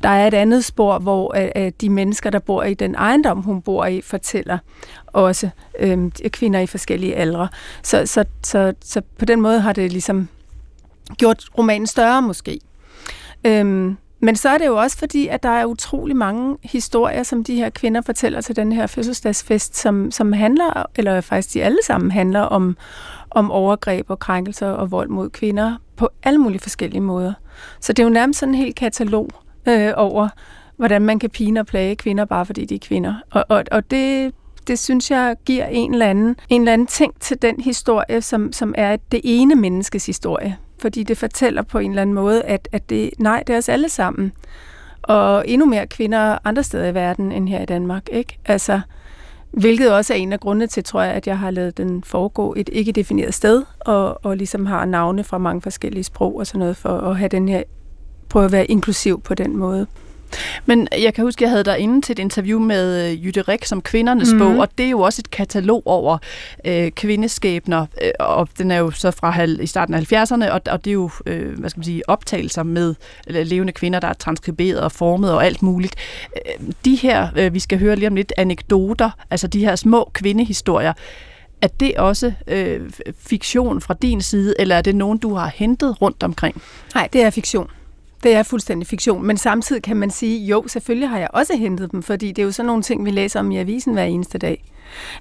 [0.02, 3.42] Der er et andet spor, hvor øh, øh de mennesker, der bor i den ejendom,
[3.42, 4.58] hun bor i, fortæller
[5.06, 7.48] også øh, kvinder i forskellige aldre.
[7.82, 10.28] Så, så, så, så på den måde har det ligesom
[11.16, 12.60] gjort romanen større måske.
[13.44, 17.44] Øhm, men så er det jo også fordi, at der er utrolig mange historier, som
[17.44, 21.78] de her kvinder fortæller til den her fødselsdagsfest, som, som handler, eller faktisk de alle
[21.86, 22.76] sammen handler om,
[23.30, 27.32] om overgreb og krænkelser og vold mod kvinder på alle mulige forskellige måder.
[27.80, 29.30] Så det er jo nærmest sådan en hel katalog
[29.68, 30.28] øh, over,
[30.76, 33.14] hvordan man kan pine og plage kvinder, bare fordi de er kvinder.
[33.30, 34.34] Og, og, og det,
[34.68, 38.52] det synes jeg giver en eller anden, en eller anden ting til den historie, som,
[38.52, 40.56] som er det ene menneskes historie.
[40.78, 43.68] Fordi det fortæller på en eller anden måde, at, at det, nej, det er os
[43.68, 44.32] alle sammen.
[45.02, 48.08] Og endnu mere kvinder andre steder i verden end her i Danmark.
[48.12, 48.38] Ikke?
[48.46, 48.80] Altså,
[49.50, 52.54] Hvilket også er en af grundene til, tror jeg, at jeg har lavet den foregå
[52.56, 56.58] et ikke defineret sted, og, og ligesom har navne fra mange forskellige sprog og sådan
[56.58, 57.62] noget, for at have den her,
[58.28, 59.86] prøve at være inklusiv på den måde.
[60.66, 63.42] Men jeg kan huske, at jeg havde dig inde til et interview med øh, Jytte
[63.42, 64.38] Rik som kvindernes mm.
[64.38, 66.18] bog, og det er jo også et katalog over
[66.64, 70.84] øh, kvindeskæbner, øh, og den er jo så fra i starten af 70'erne, og, og
[70.84, 72.94] det er jo øh, hvad skal man sige, optagelser med
[73.26, 75.94] levende kvinder, der er transkriberet og formet og alt muligt.
[76.36, 80.10] Øh, de her, øh, vi skal høre lige om lidt, anekdoter, altså de her små
[80.14, 80.92] kvindehistorier,
[81.62, 86.02] er det også øh, fiktion fra din side, eller er det nogen, du har hentet
[86.02, 86.62] rundt omkring?
[86.94, 87.70] Nej, det er fiktion.
[88.22, 91.92] Det er fuldstændig fiktion, men samtidig kan man sige, jo, selvfølgelig har jeg også hentet
[91.92, 94.38] dem, fordi det er jo sådan nogle ting, vi læser om i avisen hver eneste
[94.38, 94.64] dag.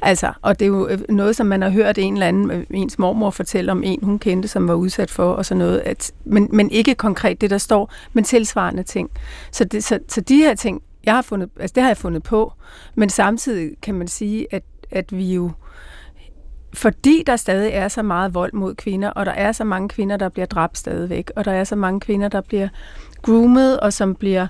[0.01, 2.63] Altså, og det er jo øh, noget, som man har hørt en eller anden, øh,
[2.69, 5.79] ens mormor fortælle om en, hun kendte, som var udsat for, og sådan noget.
[5.79, 9.10] At, men, men ikke konkret det, der står, men tilsvarende ting.
[9.51, 12.23] Så, det, så, så de her ting, jeg har fundet, altså det har jeg fundet
[12.23, 12.53] på,
[12.95, 15.51] men samtidig kan man sige, at, at vi jo
[16.73, 20.17] fordi der stadig er så meget vold mod kvinder, og der er så mange kvinder,
[20.17, 22.67] der bliver dræbt stadigvæk, og der er så mange kvinder, der bliver
[23.21, 24.47] groomet, og som bliver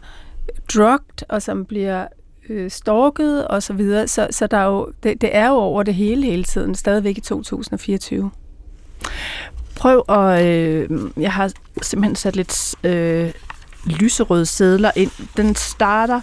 [0.74, 2.08] drugged, og som bliver
[2.50, 4.08] øh, stalket, og så videre.
[4.08, 7.18] Så, så der er jo, det, det er jo over det hele hele tiden, stadigvæk
[7.18, 8.32] i 2024.
[9.76, 10.46] Prøv at...
[10.46, 11.52] Øh, jeg har
[11.82, 13.32] simpelthen sat lidt øh,
[13.86, 15.12] lyserøde sædler ind.
[15.38, 16.22] Den starter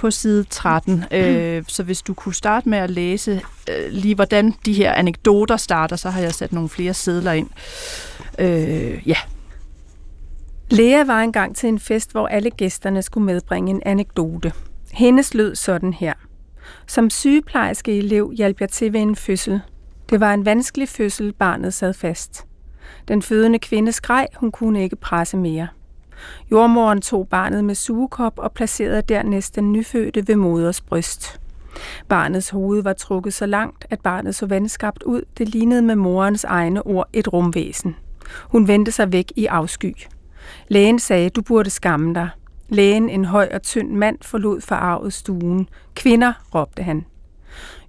[0.00, 0.94] på side 13.
[0.94, 1.16] Mm.
[1.16, 5.56] Øh, så hvis du kunne starte med at læse øh, lige, hvordan de her anekdoter
[5.56, 7.48] starter, så har jeg sat nogle flere sædler ind.
[8.38, 9.16] Øh, ja.
[10.70, 14.52] Lea var engang til en fest, hvor alle gæsterne skulle medbringe en anekdote.
[14.92, 16.14] Hendes lød sådan her.
[16.86, 19.60] Som sygeplejerske elev hjalp jeg til ved en fødsel.
[20.10, 22.46] Det var en vanskelig fødsel, barnet sad fast.
[23.08, 25.68] Den fødende kvinde skreg, hun kunne ikke presse mere.
[26.50, 31.40] Jordmoren tog barnet med sugekop og placerede dernæst den nyfødte ved moders bryst.
[32.08, 35.22] Barnets hoved var trukket så langt, at barnet så vandskabt ud.
[35.38, 37.96] Det lignede med morens egne ord et rumvæsen.
[38.48, 39.94] Hun vendte sig væk i afsky.
[40.68, 42.28] Lægen sagde, du burde skamme dig.
[42.68, 45.68] Lægen, en høj og tynd mand, forlod forarvet stuen.
[45.94, 47.04] Kvinder, råbte han.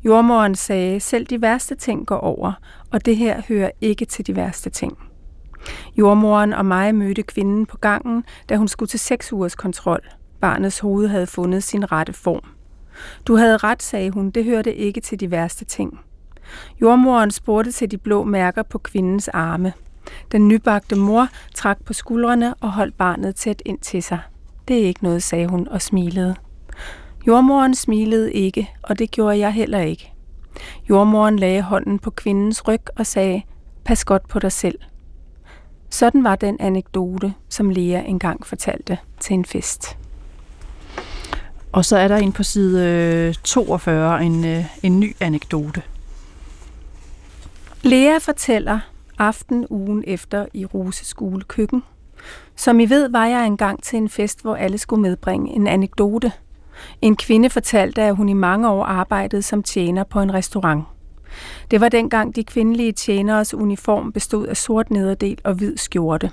[0.04, 2.54] Jordmoren sagde, selv de værste ting går over,
[2.92, 5.11] og det her hører ikke til de værste ting.
[5.98, 10.02] Jordmoren og mig mødte kvinden på gangen, da hun skulle til seks ugers kontrol.
[10.42, 12.44] Barnets hoved havde fundet sin rette form.
[13.28, 16.00] Du havde ret, sagde hun, det hørte ikke til de værste ting.
[16.82, 19.74] Jordmoren spurgte til de blå mærker på kvindens arme.
[20.32, 24.20] Den nybagte mor trak på skuldrene og holdt barnet tæt ind til sig.
[24.68, 26.36] Det er ikke noget, sagde hun og smilede.
[27.28, 30.14] Jordmoren smilede ikke, og det gjorde jeg heller ikke.
[30.90, 33.42] Jordmoren lagde hånden på kvindens ryg og sagde,
[33.86, 34.80] pas godt på dig selv.
[35.92, 39.98] Sådan var den anekdote, som Lea engang fortalte til en fest.
[41.72, 45.82] Og så er der en på side 42, øh, en, øh, en ny anekdote.
[47.82, 48.80] Lea fortæller
[49.18, 51.84] aften ugen efter i Rose skole køkken.
[52.56, 56.32] Som I ved, var jeg engang til en fest, hvor alle skulle medbringe en anekdote.
[57.02, 60.84] En kvinde fortalte, at hun i mange år arbejdede som tjener på en restaurant.
[61.72, 66.32] Det var dengang de kvindelige tjeneres uniform bestod af sort nederdel og hvid skjorte.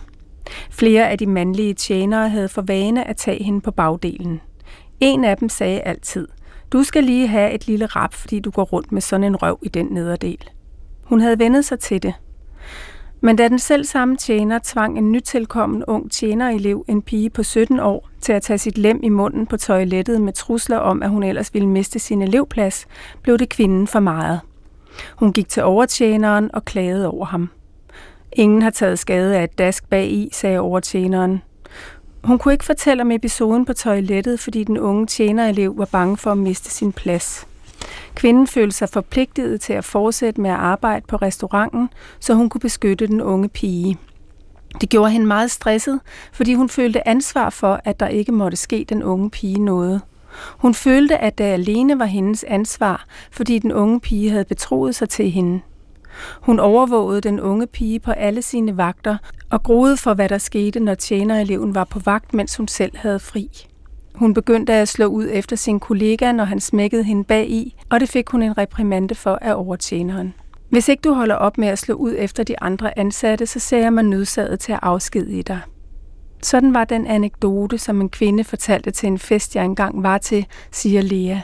[0.70, 4.40] Flere af de mandlige tjenere havde for vane at tage hende på bagdelen.
[5.00, 6.28] En af dem sagde altid,
[6.72, 9.58] du skal lige have et lille rap, fordi du går rundt med sådan en røv
[9.62, 10.44] i den nederdel.
[11.04, 12.14] Hun havde vendet sig til det.
[13.20, 17.80] Men da den selv samme tjener tvang en nytilkommen ung tjenerelev, en pige på 17
[17.80, 21.22] år, til at tage sit lem i munden på toilettet med trusler om, at hun
[21.22, 22.86] ellers ville miste sin elevplads,
[23.22, 24.40] blev det kvinden for meget.
[25.16, 27.50] Hun gik til overtjeneren og klagede over ham.
[28.32, 31.42] Ingen har taget skade af et dask bag i, sagde overtjeneren.
[32.24, 36.32] Hun kunne ikke fortælle om episoden på toilettet, fordi den unge tjenerelev var bange for
[36.32, 37.46] at miste sin plads.
[38.14, 41.88] Kvinden følte sig forpligtet til at fortsætte med at arbejde på restauranten,
[42.20, 43.98] så hun kunne beskytte den unge pige.
[44.80, 46.00] Det gjorde hende meget stresset,
[46.32, 50.02] fordi hun følte ansvar for, at der ikke måtte ske den unge pige noget.
[50.58, 55.08] Hun følte, at det alene var hendes ansvar, fordi den unge pige havde betroet sig
[55.08, 55.60] til hende.
[56.40, 59.16] Hun overvågede den unge pige på alle sine vagter
[59.50, 63.18] og groede for, hvad der skete, når tjenereleven var på vagt, mens hun selv havde
[63.18, 63.48] fri.
[64.14, 68.00] Hun begyndte at slå ud efter sin kollega, når han smækkede hende bag i, og
[68.00, 70.34] det fik hun en reprimande for af overtjeneren.
[70.70, 73.78] Hvis ikke du holder op med at slå ud efter de andre ansatte, så ser
[73.78, 75.60] jeg mig nødsaget til at afskedige dig.
[76.42, 80.46] Sådan var den anekdote, som en kvinde fortalte til en fest, jeg engang var til,
[80.70, 81.38] siger Lea.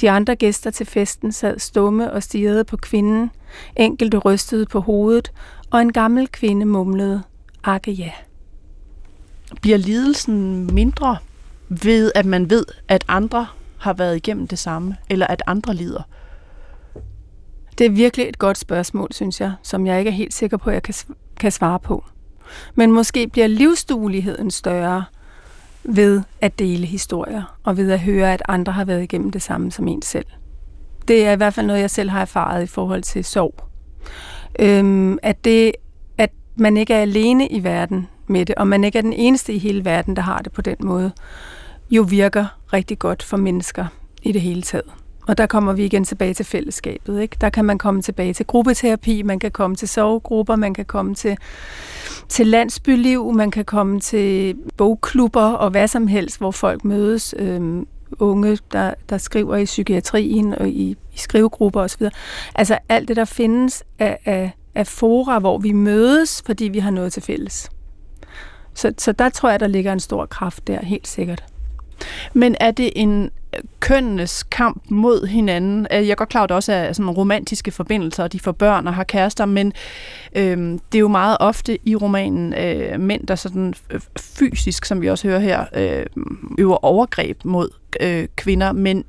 [0.00, 3.30] De andre gæster til festen sad stumme og stirrede på kvinden.
[3.76, 5.32] Enkelte rystede på hovedet,
[5.70, 7.22] og en gammel kvinde mumlede,
[7.64, 8.10] akke ja.
[9.60, 11.16] Bliver lidelsen mindre
[11.68, 13.46] ved, at man ved, at andre
[13.78, 16.02] har været igennem det samme, eller at andre lider?
[17.78, 20.70] Det er virkelig et godt spørgsmål, synes jeg, som jeg ikke er helt sikker på,
[20.70, 20.94] at jeg kan,
[21.40, 22.04] kan svare på.
[22.74, 25.04] Men måske bliver livsdueligheden større
[25.84, 29.70] ved at dele historier, og ved at høre, at andre har været igennem det samme
[29.72, 30.26] som en selv.
[31.08, 33.54] Det er i hvert fald noget, jeg selv har erfaret i forhold til sorg.
[34.58, 35.72] Øhm, at, det,
[36.18, 39.52] at man ikke er alene i verden med det, og man ikke er den eneste
[39.52, 41.12] i hele verden, der har det på den måde
[41.90, 43.86] jo virker rigtig godt for mennesker
[44.22, 45.01] i det hele taget.
[45.28, 47.20] Og der kommer vi igen tilbage til fællesskabet.
[47.20, 47.36] Ikke?
[47.40, 51.14] Der kan man komme tilbage til gruppeterapi, man kan komme til sovegrupper, man kan komme
[51.14, 51.36] til,
[52.28, 57.34] til landsbyliv, man kan komme til bogklubber og hvad som helst, hvor folk mødes.
[57.38, 57.86] Øhm,
[58.18, 62.08] unge, der, der skriver i psykiatrien og i, i skrivegrupper osv.
[62.54, 66.90] Altså alt det, der findes af, af, af fora, hvor vi mødes, fordi vi har
[66.90, 67.70] noget til fælles.
[68.74, 71.44] Så, så der tror jeg, der ligger en stor kraft der, helt sikkert.
[72.34, 73.30] Men er det en
[73.80, 75.86] kønnenes kamp mod hinanden?
[75.90, 78.86] Jeg er godt klar, at det også er sådan romantiske forbindelser, og de får børn
[78.86, 79.72] og har kærester, men
[80.36, 83.74] øhm, det er jo meget ofte i romanen øh, mænd, der sådan
[84.20, 86.06] fysisk, som vi også hører her, øh,
[86.58, 87.68] øver overgreb mod
[88.00, 89.04] øh, kvinder, men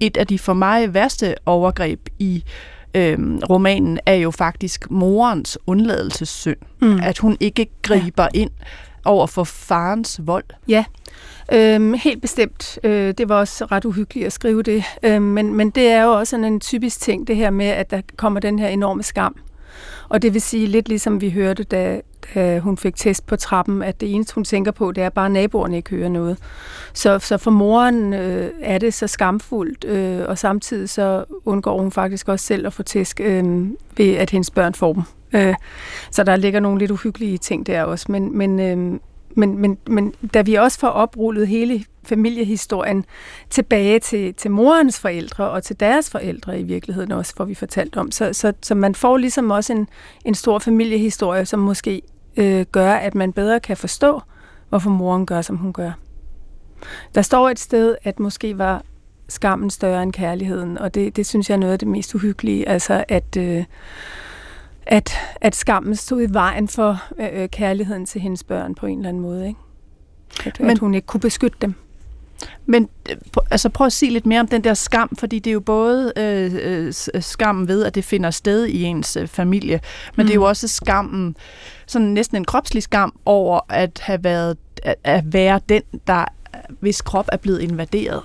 [0.00, 2.44] et af de for mig værste overgreb i
[2.94, 6.56] øh, romanen er jo faktisk morens undladelsessynd.
[6.80, 7.00] Mm.
[7.02, 8.40] At hun ikke griber ja.
[8.40, 8.50] ind
[9.04, 10.44] over for farens vold.
[10.68, 10.84] Ja,
[11.52, 12.78] Øhm, helt bestemt.
[12.84, 14.84] Øh, det var også ret uhyggeligt at skrive det.
[15.02, 17.90] Øh, men, men det er jo også sådan en typisk ting, det her med, at
[17.90, 19.36] der kommer den her enorme skam.
[20.08, 22.00] Og det vil sige lidt ligesom vi hørte, da,
[22.34, 25.26] da hun fik test på trappen, at det eneste, hun tænker på, det er bare,
[25.26, 26.38] at naboerne ikke hører noget.
[26.92, 31.92] Så, så for moren øh, er det så skamfuldt, øh, og samtidig så undgår hun
[31.92, 35.02] faktisk også selv at få tæsk øh, ved, at hendes børn får dem.
[35.32, 35.54] Øh,
[36.10, 38.06] så der ligger nogle lidt uhyggelige ting der også.
[38.12, 39.00] Men, men, øh,
[39.36, 43.04] men, men, men da vi også får oprullet hele familiehistorien
[43.50, 47.96] tilbage til, til morens forældre og til deres forældre i virkeligheden også, får vi fortalt
[47.96, 48.10] om.
[48.10, 49.88] Så, så, så man får ligesom også en,
[50.24, 52.02] en stor familiehistorie, som måske
[52.36, 54.20] øh, gør, at man bedre kan forstå,
[54.68, 55.92] hvorfor moren gør, som hun gør.
[57.14, 58.82] Der står et sted, at måske var
[59.28, 62.68] skammen større end kærligheden, og det, det synes jeg er noget af det mest uhyggelige,
[62.68, 63.36] altså at...
[63.38, 63.64] Øh,
[64.86, 68.98] at, at skammen stod i vejen for øh, øh, kærligheden til hendes børn på en
[68.98, 69.48] eller anden måde.
[69.48, 69.60] Ikke?
[70.44, 71.74] At, Men, at hun ikke kunne beskytte dem.
[72.66, 72.88] Men
[73.50, 76.12] altså, prøv at sige lidt mere om den der skam, fordi det er jo både
[76.16, 79.80] øh, øh, skam ved, at det finder sted i ens øh, familie,
[80.16, 80.26] men mm.
[80.26, 80.46] det er jo mm.
[80.46, 81.36] også skammen,
[81.86, 86.24] sådan næsten en kropslig skam over at have været at, at være den, der
[86.80, 88.22] hvis krop er blevet invaderet.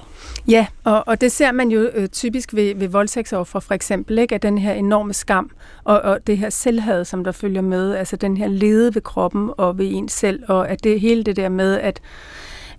[0.48, 4.36] Ja, og, og det ser man jo øh, typisk ved, ved voldtægtsoffre for eksempel, ikke?
[4.36, 5.52] at den her enorme skam
[5.84, 9.50] og, og det her selvhad, som der følger med, altså den her lede ved kroppen
[9.58, 12.02] og ved en selv, og at det hele det der med, at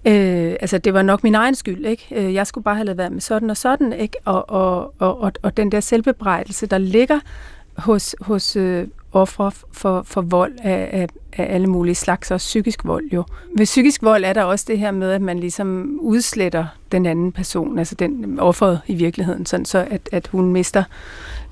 [0.04, 2.06] Øh, altså, det var nok min egen skyld, ikke?
[2.10, 4.16] Øh, jeg skulle bare have lavet været med sådan og sådan, ikke?
[4.24, 7.20] Og, og, og, og, og den der selvbebrejdelse, der ligger
[7.76, 12.84] hos, hos øh, ofre for, for vold af, af, af alle mulige slags, og psykisk
[12.84, 13.24] vold jo.
[13.56, 17.32] Ved psykisk vold er der også det her med, at man ligesom udsletter den anden
[17.32, 20.84] person, altså den offeret i virkeligheden, sådan så at, at hun mister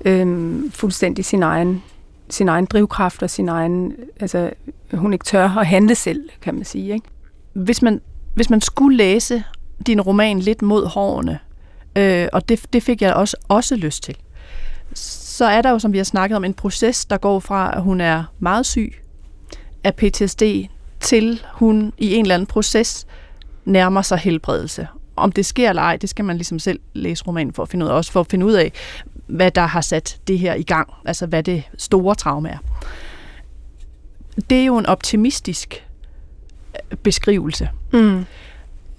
[0.05, 1.83] øhm, fuldstændig sin egen
[2.29, 4.49] sin egen drivkraft og sin egen, altså
[4.93, 6.93] hun ikke tør at handle selv, kan man sige.
[6.93, 7.05] Ikke?
[7.53, 8.01] Hvis man
[8.33, 9.43] hvis man skulle læse
[9.87, 11.39] din roman lidt mod hårene,
[11.95, 14.17] øh, og det, det fik jeg også, også lyst til,
[15.41, 17.81] så er der jo, som vi har snakket om, en proces, der går fra, at
[17.81, 18.93] hun er meget syg
[19.83, 20.43] af PTSD,
[20.99, 23.07] til hun i en eller anden proces
[23.65, 24.87] nærmer sig helbredelse.
[25.15, 27.85] Om det sker eller ej, det skal man ligesom selv læse romanen for at finde
[27.85, 28.73] ud af, også for at finde ud af,
[29.27, 32.57] hvad der har sat det her i gang, altså hvad det store traume er.
[34.49, 35.87] Det er jo en optimistisk
[37.03, 38.25] beskrivelse, mm.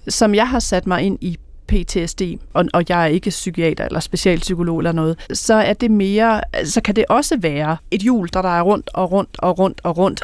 [0.07, 1.37] som jeg har sat mig ind i
[1.67, 2.21] PTSD,
[2.53, 6.81] og, og jeg er ikke psykiater eller specialpsykolog eller noget, så er det mere, så
[6.81, 9.97] kan det også være et hjul, der, der er rundt og rundt og rundt og
[9.97, 10.23] rundt,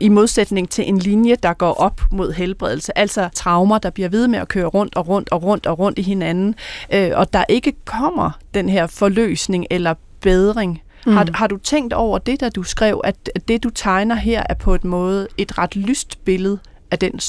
[0.00, 2.98] i modsætning til en linje, der går op mod helbredelse.
[2.98, 5.98] Altså traumer, der bliver ved med at køre rundt og rundt og rundt og rundt
[5.98, 6.54] i hinanden,
[6.94, 10.82] øh, og der ikke kommer den her forløsning eller bedring.
[11.06, 11.12] Mm.
[11.12, 14.54] Har, har du tænkt over det, da du skrev, at det, du tegner her, er
[14.54, 16.58] på et måde et ret lyst billede
[16.90, 17.20] af den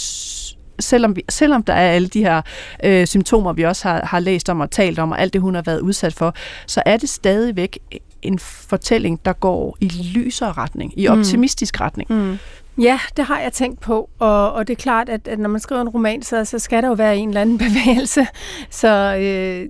[0.84, 2.42] selvom, vi, selvom der er alle de her
[2.84, 5.56] øh, symptomer, vi også har, har læst om og talt om, og alt det, hun
[5.56, 6.36] har været udsat for,
[6.68, 7.80] så er det stadigvæk
[8.22, 11.20] en fortælling, der går i lysere retning, i mm.
[11.20, 11.84] optimistisk mm.
[11.84, 12.14] retning.
[12.14, 12.38] Mm.
[12.84, 15.62] Ja, det har jeg tænkt på, og, og det er klart, at, at når man
[15.62, 18.28] skriver en roman, så, så skal der jo være en eller anden bevægelse.
[18.70, 19.70] Så øh,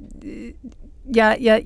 [1.16, 1.64] jeg, jeg,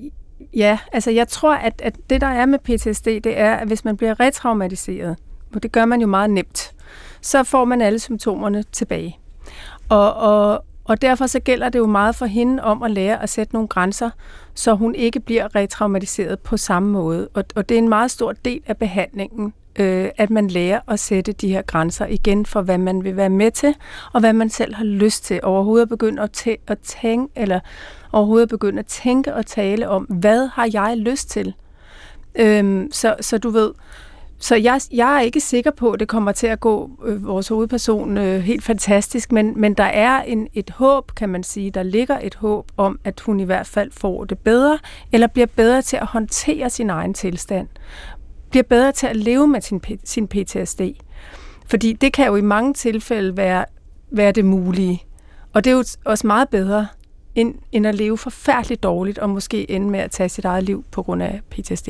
[0.56, 3.84] Ja, altså jeg tror, at, at det der er med PTSD, det er, at hvis
[3.84, 5.16] man bliver retraumatiseret,
[5.54, 6.72] og det gør man jo meget nemt,
[7.22, 9.18] så får man alle symptomerne tilbage.
[9.88, 13.28] Og, og, og derfor så gælder det jo meget for hende om at lære at
[13.28, 14.10] sætte nogle grænser,
[14.54, 17.28] så hun ikke bliver retraumatiseret på samme måde.
[17.34, 21.00] Og, og det er en meget stor del af behandlingen, øh, at man lærer at
[21.00, 23.74] sætte de her grænser igen for, hvad man vil være med til,
[24.12, 25.40] og hvad man selv har lyst til.
[25.42, 27.60] Overhovedet at begynde at, tæ- at tænke, eller
[28.12, 31.54] overhovedet at begynde at tænke og tale om, hvad har jeg lyst til?
[32.34, 33.70] Øhm, så, så du ved,
[34.40, 37.48] så jeg, jeg er ikke sikker på, at det kommer til at gå øh, vores
[37.48, 41.70] hovedperson øh, helt fantastisk, men, men der er en, et håb, kan man sige.
[41.70, 44.78] Der ligger et håb om, at hun i hvert fald får det bedre,
[45.12, 47.68] eller bliver bedre til at håndtere sin egen tilstand.
[48.50, 50.80] Bliver bedre til at leve med sin, sin PTSD.
[51.66, 53.64] Fordi det kan jo i mange tilfælde være,
[54.10, 55.02] være det mulige.
[55.52, 56.86] Og det er jo også meget bedre,
[57.34, 60.84] end, end at leve forfærdeligt dårligt, og måske ende med at tage sit eget liv
[60.90, 61.88] på grund af PTSD.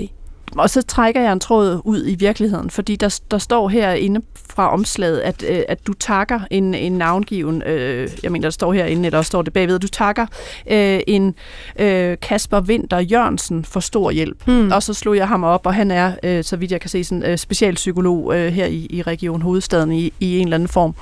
[0.56, 4.20] Og så trækker jeg en tråd ud i virkeligheden, fordi der, der står herinde
[4.50, 8.72] fra omslaget, at, øh, at du takker en, en navngiven, øh, jeg mener, der står
[8.72, 10.26] herinde, eller står det bagved, at du takker
[10.70, 11.34] øh, en
[11.78, 14.46] øh, Kasper Winter Jørgensen for stor hjælp.
[14.46, 14.72] Hmm.
[14.72, 17.04] Og så slog jeg ham op, og han er, øh, så vidt jeg kan se,
[17.04, 20.94] sådan øh, specialpsykolog øh, her i, i Region Hovedstaden i, i en eller anden form.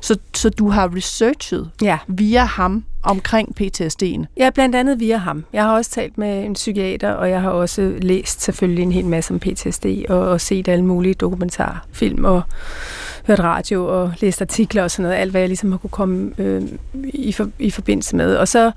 [0.00, 1.98] Så, så du har researchet ja.
[2.08, 4.24] via ham omkring PTSD'en?
[4.36, 5.44] Ja, blandt andet via ham.
[5.52, 9.06] Jeg har også talt med en psykiater, og jeg har også læst selvfølgelig en hel
[9.06, 12.42] masse om PTSD, og, og set alle mulige dokumentarfilm, og
[13.26, 15.16] hørt radio, og læst artikler og sådan noget.
[15.16, 16.62] Alt, hvad jeg ligesom har kunne komme øh,
[17.04, 18.36] i, for, i forbindelse med.
[18.36, 18.72] Og så,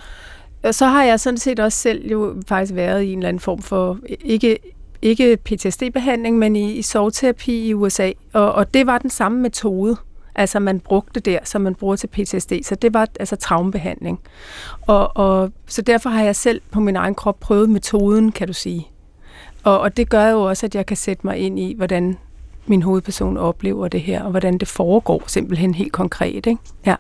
[0.63, 3.39] og så har jeg sådan set også selv jo faktisk været i en eller anden
[3.39, 4.57] form for, ikke
[5.03, 9.97] ikke PTSD-behandling, men i, i sovterapi i USA, og, og det var den samme metode.
[10.35, 12.53] Altså man brugte der, som man bruger til PTSD.
[12.63, 14.19] Så det var altså traumebehandling.
[14.81, 18.53] Og, og, så derfor har jeg selv på min egen krop prøvet metoden, kan du
[18.53, 18.87] sige.
[19.63, 22.17] Og, og det gør jo også, at jeg kan sætte mig ind i, hvordan
[22.65, 26.45] min hovedperson oplever det her, og hvordan det foregår simpelthen helt konkret.
[26.45, 26.57] Ikke?
[26.85, 26.95] Ja.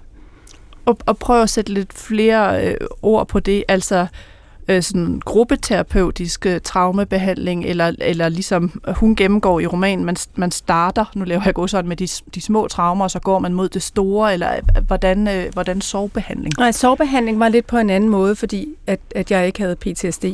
[0.85, 3.63] Og, og prøv at sætte lidt flere øh, ord på det.
[3.67, 4.07] Altså, øh,
[4.67, 10.51] øh, sådan gruppeterapeutisk øh, traumebehandling, eller, eller ligesom øh, hun gennemgår i romanen, man, man
[10.51, 13.69] starter, nu laver jeg sådan med de, de små traumer, og så går man mod
[13.69, 16.53] det store, eller øh, hvordan, øh, hvordan sovbehandling?
[16.57, 20.25] Nej, sovbehandling var lidt på en anden måde, fordi at, at jeg ikke havde PTSD.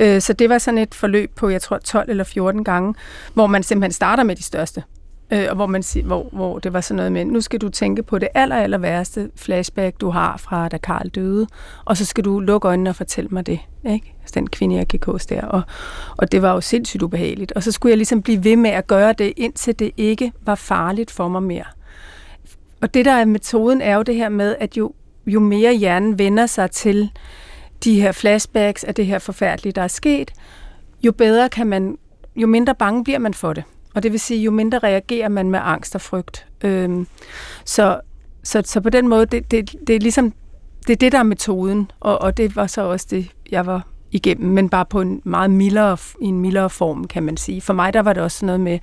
[0.00, 2.94] Øh, så det var sådan et forløb på, jeg tror, 12 eller 14 gange,
[3.34, 4.82] hvor man simpelthen starter med de største
[5.30, 8.02] Øh, og hvor, man, hvor, hvor det var sådan noget med, nu skal du tænke
[8.02, 11.46] på det aller, aller værste flashback, du har fra da Karl døde,
[11.84, 13.58] og så skal du lukke øjnene og fortælle mig det.
[13.86, 14.14] Ikke?
[14.20, 15.42] Altså den kvinde, jeg gik hos der.
[15.42, 15.62] Og,
[16.16, 17.52] og det var jo sindssygt ubehageligt.
[17.52, 20.54] Og så skulle jeg ligesom blive ved med at gøre det, indtil det ikke var
[20.54, 21.64] farligt for mig mere.
[22.80, 24.92] Og det, der er metoden, er jo det her med, at jo,
[25.26, 27.10] jo mere hjernen vender sig til
[27.84, 30.32] de her flashbacks af det her forfærdelige, der er sket,
[31.02, 31.98] jo bedre kan man,
[32.36, 33.64] jo mindre bange bliver man for det.
[33.96, 36.46] Og det vil sige, jo mindre reagerer man med angst og frygt.
[36.64, 37.06] Øhm,
[37.64, 38.00] så,
[38.42, 40.32] så, så på den måde, det, det, det er ligesom,
[40.86, 43.86] det er det, der er metoden, og, og det var så også det, jeg var
[44.10, 47.60] igennem, men bare på en meget mildere, i en mildere form, kan man sige.
[47.60, 48.78] For mig der var det også noget med,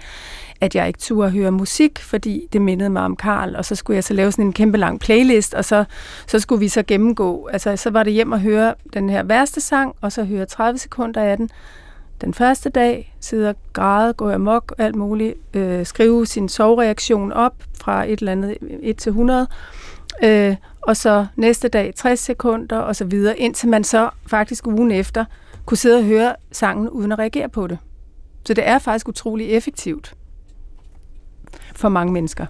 [0.62, 3.96] at jeg ikke turde høre musik, fordi det mindede mig om Karl, og så skulle
[3.96, 5.86] jeg så lave sådan en kæmpe lang playlist, og så,
[6.28, 9.62] så skulle vi så gennemgå, altså så var det hjem og høre den her værste
[9.62, 11.50] sang, og så høre 30 sekunder af den,
[12.24, 17.56] den første dag, sidde og græde, gå amok, alt muligt, øh, skrive sin sovreaktion op
[17.82, 19.48] fra et eller andet 1 til 100,
[20.24, 24.92] øh, og så næste dag 60 sekunder, og så videre, indtil man så faktisk ugen
[24.92, 25.26] efter
[25.66, 27.78] kunne sidde og høre sangen uden at reagere på det.
[28.46, 30.14] Så det er faktisk utrolig effektivt
[31.76, 32.46] for mange mennesker.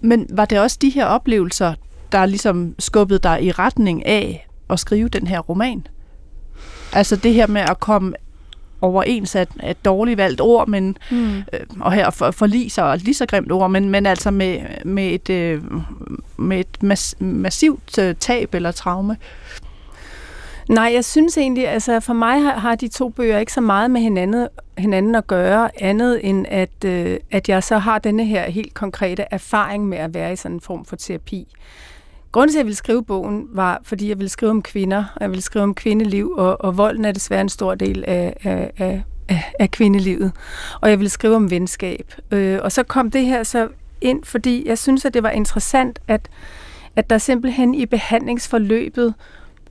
[0.00, 1.74] Men var det også de her oplevelser,
[2.12, 5.86] der ligesom skubbede dig i retning af at skrive den her roman?
[6.92, 8.14] Altså det her med at komme
[8.80, 11.36] overens af et dårligt valgt ord, men, mm.
[11.36, 15.06] øh, og her for, forliser og lige så grimt ord, men, men altså med, med
[15.06, 15.62] et, øh,
[16.36, 19.16] med et mas, massivt øh, tab eller traume.
[20.68, 23.90] Nej, jeg synes egentlig, altså for mig har, har de to bøger ikke så meget
[23.90, 28.50] med hinanden, hinanden at gøre, andet end at, øh, at jeg så har denne her
[28.50, 31.48] helt konkrete erfaring med at være i sådan en form for terapi.
[32.32, 35.20] Grunden til, at jeg ville skrive bogen, var, fordi jeg ville skrive om kvinder, og
[35.20, 38.72] jeg ville skrive om kvindeliv, og, og volden er desværre en stor del af, af,
[38.78, 39.02] af,
[39.58, 40.32] af kvindelivet.
[40.80, 42.14] Og jeg ville skrive om venskab.
[42.30, 43.68] Øh, og så kom det her så
[44.00, 46.28] ind, fordi jeg synes, at det var interessant, at,
[46.96, 49.14] at der simpelthen i behandlingsforløbet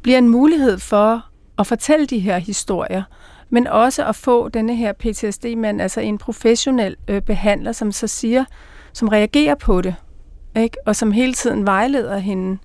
[0.01, 1.25] bliver en mulighed for
[1.59, 3.03] at fortælle de her historier,
[3.49, 8.45] men også at få denne her PTSD-mand, altså en professionel øh, behandler, som så siger,
[8.93, 9.95] som reagerer på det,
[10.55, 10.77] ikke?
[10.85, 12.57] og som hele tiden vejleder hende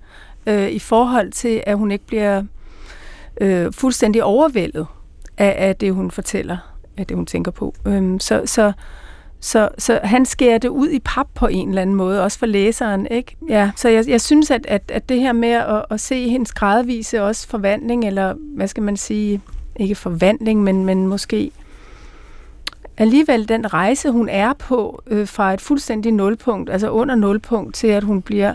[0.47, 2.43] øh, i forhold til, at hun ikke bliver
[3.41, 4.87] øh, fuldstændig overvældet
[5.39, 6.57] af, af det, hun fortæller,
[6.97, 7.75] af det, hun tænker på.
[7.87, 8.73] Øhm, så, så,
[9.41, 12.47] så, så han skærer det ud i pap på en eller anden måde, også for
[12.47, 13.07] læseren.
[13.11, 13.37] Ikke?
[13.49, 16.53] Ja, så jeg, jeg synes, at, at, at det her med at, at se hendes
[16.53, 19.41] gradvise også forvandling, eller hvad skal man sige,
[19.77, 21.51] ikke forvandling, men, men måske
[22.97, 27.87] alligevel den rejse, hun er på øh, fra et fuldstændig nulpunkt, altså under nulpunkt, til
[27.87, 28.55] at hun bliver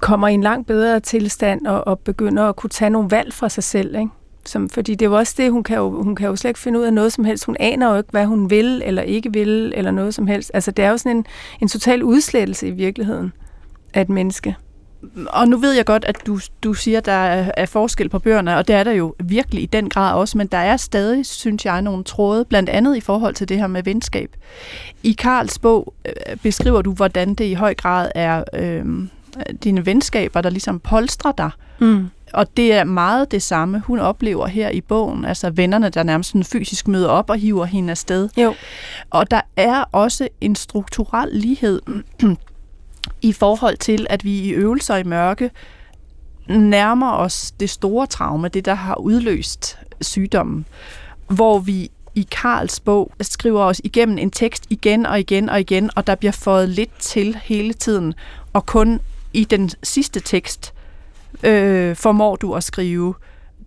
[0.00, 3.48] kommer i en langt bedre tilstand og, og begynder at kunne tage nogle valg for
[3.48, 3.94] sig selv.
[3.94, 4.08] Ikke?
[4.46, 6.60] Som, fordi det er jo også det, hun kan jo, hun kan jo slet ikke
[6.60, 7.44] finde ud af noget som helst.
[7.44, 10.50] Hun aner jo ikke, hvad hun vil eller ikke vil, eller noget som helst.
[10.54, 11.26] Altså det er jo sådan en,
[11.60, 13.32] en total udslettelse i virkeligheden
[13.94, 14.56] af et menneske
[15.26, 18.18] og nu ved jeg godt, at du, du siger, at der er, er forskel på
[18.18, 21.26] bøgerne, og det er der jo virkelig i den grad også, men der er stadig,
[21.26, 24.30] synes jeg, nogle tråde, blandt andet i forhold til det her med venskab.
[25.02, 28.84] I Karls bog øh, beskriver du, hvordan det i høj grad er øh,
[29.64, 31.50] dine venskaber, der ligesom polstrer dig.
[31.78, 32.08] Mm.
[32.32, 35.24] Og det er meget det samme, hun oplever her i bogen.
[35.24, 38.28] Altså vennerne, der nærmest sådan fysisk møder op og hiver hende afsted.
[38.36, 38.54] Jo.
[39.10, 41.80] Og der er også en strukturel lighed
[43.22, 45.50] i forhold til, at vi i øvelser i mørke
[46.48, 50.66] nærmer os det store traume, det der har udløst sygdommen,
[51.28, 55.90] hvor vi i Karls bog skriver os igennem en tekst igen og igen og igen,
[55.96, 58.14] og der bliver fået lidt til hele tiden,
[58.52, 59.00] og kun
[59.32, 60.74] i den sidste tekst
[61.42, 63.14] øh, formår du at skrive,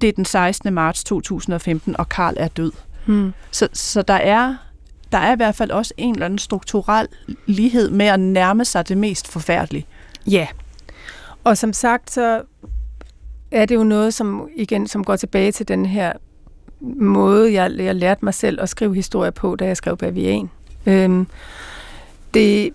[0.02, 0.74] det er den 16.
[0.74, 2.72] marts 2015, og Karl er død.
[3.06, 3.34] Hmm.
[3.52, 4.56] Så, så der er
[5.14, 7.08] der er i hvert fald også en eller anden strukturel
[7.46, 9.86] lighed med at nærme sig det mest forfærdelige.
[10.28, 10.48] Ja,
[11.44, 12.42] og som sagt, så
[13.52, 16.14] er det jo noget, som igen som går tilbage til den her
[17.00, 20.50] måde, jeg, jeg lærte mig selv at skrive historie på, da jeg skrev Bavian.
[20.86, 21.28] Øhm,
[22.34, 22.74] det,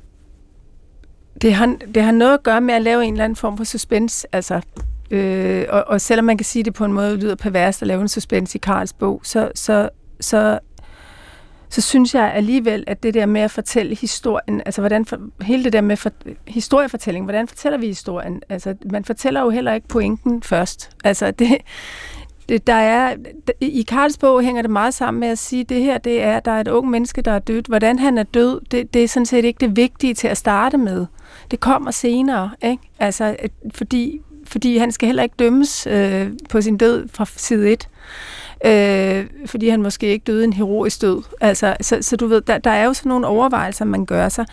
[1.42, 3.64] det, har, det har noget at gøre med at lave en eller anden form for
[3.64, 4.60] suspense, altså
[5.10, 8.02] Øh, og, og selvom man kan sige det på en måde lyder perverst at lave
[8.02, 9.88] en suspense i Karls bog, så, så,
[10.20, 10.58] så
[11.70, 15.64] så synes jeg alligevel, at det der med at fortælle historien, altså hvordan for, hele
[15.64, 16.10] det der med for,
[16.46, 18.42] historiefortælling, hvordan fortæller vi historien?
[18.48, 20.90] Altså, man fortæller jo heller ikke pointen først.
[21.04, 21.56] Altså, det,
[22.48, 23.14] det, der er,
[23.60, 26.40] I Karls bog hænger det meget sammen med at sige, at det her, det er,
[26.40, 27.62] der er et ung menneske, der er død.
[27.68, 30.78] Hvordan han er død, det, det er sådan set ikke det vigtige til at starte
[30.78, 31.06] med.
[31.50, 32.82] Det kommer senere, ikke?
[32.98, 33.36] Altså,
[33.74, 37.88] fordi fordi han skal heller ikke dømmes øh, på sin død fra side 1
[38.64, 41.22] øh, fordi han måske ikke døde en heroisk død.
[41.40, 44.46] Altså, så, så du ved, der, der er jo sådan nogle overvejelser, man gør sig.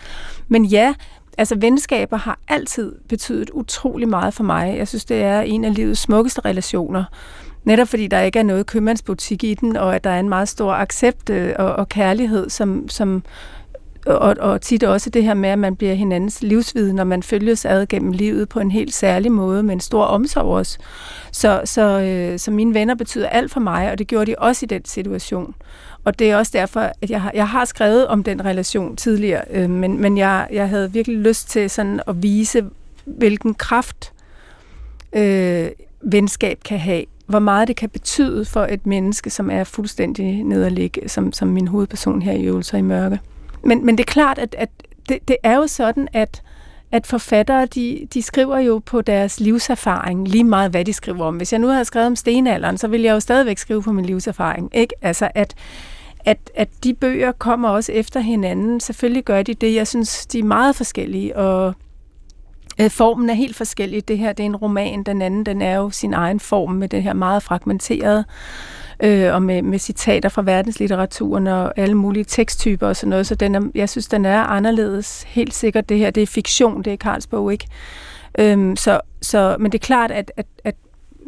[0.48, 0.94] Men ja,
[1.38, 4.74] altså venskaber har altid betydet utrolig meget for mig.
[4.78, 7.04] Jeg synes, det er en af livets smukkeste relationer.
[7.64, 10.48] Netop fordi der ikke er noget købmandsbutik i den, og at der er en meget
[10.48, 13.22] stor accept øh, og, og kærlighed, som, som
[14.06, 17.64] og, og tit også det her med, at man bliver hinandens livsviden, når man følges
[17.64, 20.78] ad gennem livet på en helt særlig måde, med en stor omsorg også.
[21.32, 24.66] Så, så, øh, så mine venner betyder alt for mig, og det gjorde de også
[24.66, 25.54] i den situation.
[26.04, 29.42] Og det er også derfor, at jeg har, jeg har skrevet om den relation tidligere,
[29.50, 32.64] øh, men, men jeg, jeg havde virkelig lyst til sådan at vise,
[33.04, 34.12] hvilken kraft
[35.12, 35.68] øh,
[36.00, 37.04] venskab kan have.
[37.26, 41.68] Hvor meget det kan betyde for et menneske, som er fuldstændig nederlig, som, som min
[41.68, 43.20] hovedperson her i Øvelser i Mørke.
[43.64, 44.70] Men, men det er klart, at, at
[45.08, 46.42] det, det er jo sådan, at
[46.92, 51.36] at forfattere, de, de skriver jo på deres livserfaring lige meget, hvad de skriver om.
[51.36, 54.04] Hvis jeg nu havde skrevet om stenalderen, så ville jeg jo stadigvæk skrive på min
[54.04, 54.70] livserfaring.
[54.74, 54.94] Ikke?
[55.02, 55.54] Altså, at,
[56.24, 58.80] at, at de bøger kommer også efter hinanden.
[58.80, 59.74] Selvfølgelig gør de det.
[59.74, 61.74] Jeg synes, de er meget forskellige, og
[62.80, 64.08] øh, formen er helt forskellig.
[64.08, 66.88] Det her det er en roman, den anden den er jo sin egen form med
[66.88, 68.24] det her meget fragmenterede
[69.02, 73.26] øh, og med, med citater fra verdenslitteraturen og alle mulige teksttyper og sådan noget.
[73.26, 75.22] Så den er, jeg synes, den er anderledes.
[75.22, 77.66] Helt sikkert det her, det er fiktion, det er Karls bog, ikke?
[78.38, 80.74] Øhm, så, så, men det er klart, at, at, at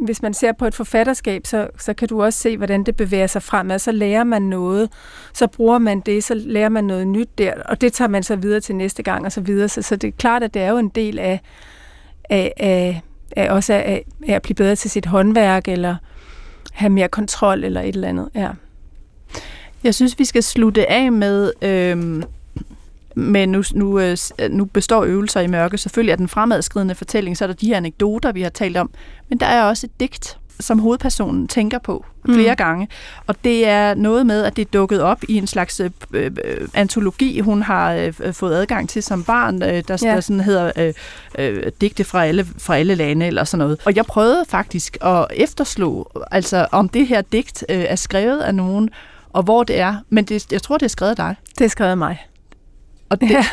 [0.04, 3.26] hvis man ser på et forfatterskab, så, så kan du også se, hvordan det bevæger
[3.26, 3.78] sig fremad.
[3.78, 4.90] Så lærer man noget,
[5.34, 8.36] så bruger man det, så lærer man noget nyt der, og det tager man så
[8.36, 9.68] videre til næste gang og så videre.
[9.68, 11.40] Så, så det er klart, at det er jo en del af,
[12.30, 13.00] af, af,
[13.36, 15.96] af også af, af at blive bedre til sit håndværk, eller
[16.78, 18.28] have mere kontrol eller et eller andet.
[18.34, 18.50] Ja.
[19.84, 22.22] Jeg synes, vi skal slutte af med, Øh,
[23.14, 27.36] med nu, nu, øh, øh, nu består øvelser i mørke selvfølgelig af den fremadskridende fortælling,
[27.36, 28.90] så er der de her anekdoter, vi har talt om,
[29.28, 32.56] men der er også et digt, som hovedpersonen tænker på flere mm.
[32.56, 32.88] gange.
[33.26, 36.30] Og det er noget med, at det er dukket op i en slags øh, øh,
[36.74, 40.14] antologi, hun har øh, fået adgang til som barn, øh, der, ja.
[40.14, 40.94] der sådan hedder øh,
[41.38, 43.80] øh, digte fra alle, fra alle lande eller sådan noget.
[43.84, 48.54] Og jeg prøvede faktisk at efterslå, altså om det her digt øh, er skrevet af
[48.54, 48.90] nogen,
[49.32, 49.96] og hvor det er.
[50.08, 51.34] Men det, jeg tror, det er skrevet af dig.
[51.58, 52.26] Det er skrevet af mig.
[53.08, 53.44] Og det, ja.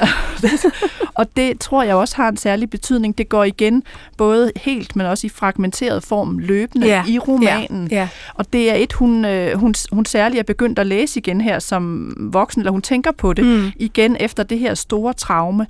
[1.19, 3.17] og det tror jeg også har en særlig betydning.
[3.17, 3.83] Det går igen
[4.17, 7.03] både helt, men også i fragmenteret form løbende ja.
[7.07, 7.87] i romanen.
[7.91, 7.95] Ja.
[7.95, 8.07] Ja.
[8.33, 11.59] Og det er et, hun, øh, hun, hun særligt er begyndt at læse igen her
[11.59, 13.71] som voksen, eller hun tænker på det mm.
[13.75, 15.67] igen efter det her store traume.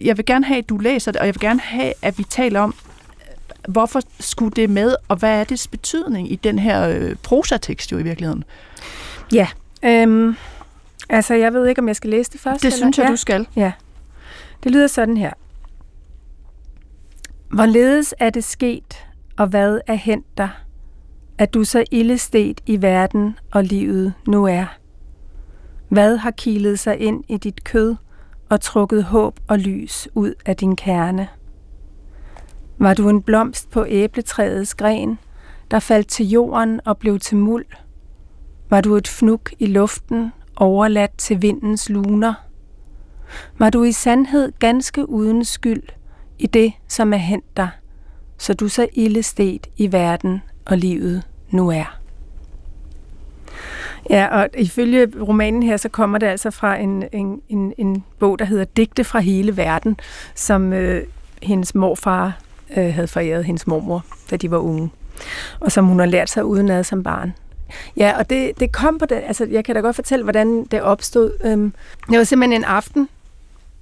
[0.00, 2.24] Jeg vil gerne have, at du læser det, og jeg vil gerne have, at vi
[2.24, 2.74] taler om,
[3.68, 7.98] hvorfor skulle det med, og hvad er dets betydning i den her øh, prosatekst jo
[7.98, 8.44] i virkeligheden?
[9.32, 9.48] Ja,
[9.82, 10.36] øhm
[11.08, 12.62] Altså, jeg ved ikke, om jeg skal læse det først.
[12.62, 12.76] Det eller?
[12.76, 13.10] synes jeg, ja.
[13.10, 13.48] du skal.
[13.56, 13.72] Ja.
[14.64, 15.32] Det lyder sådan her.
[17.50, 19.06] Hvorledes er det sket,
[19.36, 20.50] og hvad er hent dig,
[21.38, 24.66] at du så illestet i verden og livet nu er?
[25.88, 27.96] Hvad har kilet sig ind i dit kød
[28.48, 31.28] og trukket håb og lys ud af din kerne?
[32.78, 35.18] Var du en blomst på æbletræets gren,
[35.70, 37.66] der faldt til jorden og blev til muld?
[38.70, 42.34] Var du et fnuk i luften, overladt til vindens luner?
[43.58, 45.82] Var du i sandhed ganske uden skyld
[46.38, 47.68] i det, som er hent dig,
[48.38, 51.98] så du så illestet i verden og livet nu er?
[54.10, 58.38] Ja, og ifølge romanen her, så kommer det altså fra en, en, en, en bog,
[58.38, 59.96] der hedder Digte fra hele verden,
[60.34, 61.02] som øh,
[61.42, 62.38] hendes morfar
[62.76, 64.90] øh, havde foræret hendes mormor, da de var unge,
[65.60, 67.32] og som hun har lært sig udenad som barn.
[67.96, 69.22] Ja, og det, det kom på det.
[69.26, 71.32] Altså, jeg kan da godt fortælle, hvordan det opstod.
[71.44, 71.72] Øhm,
[72.10, 73.08] det var simpelthen en aften,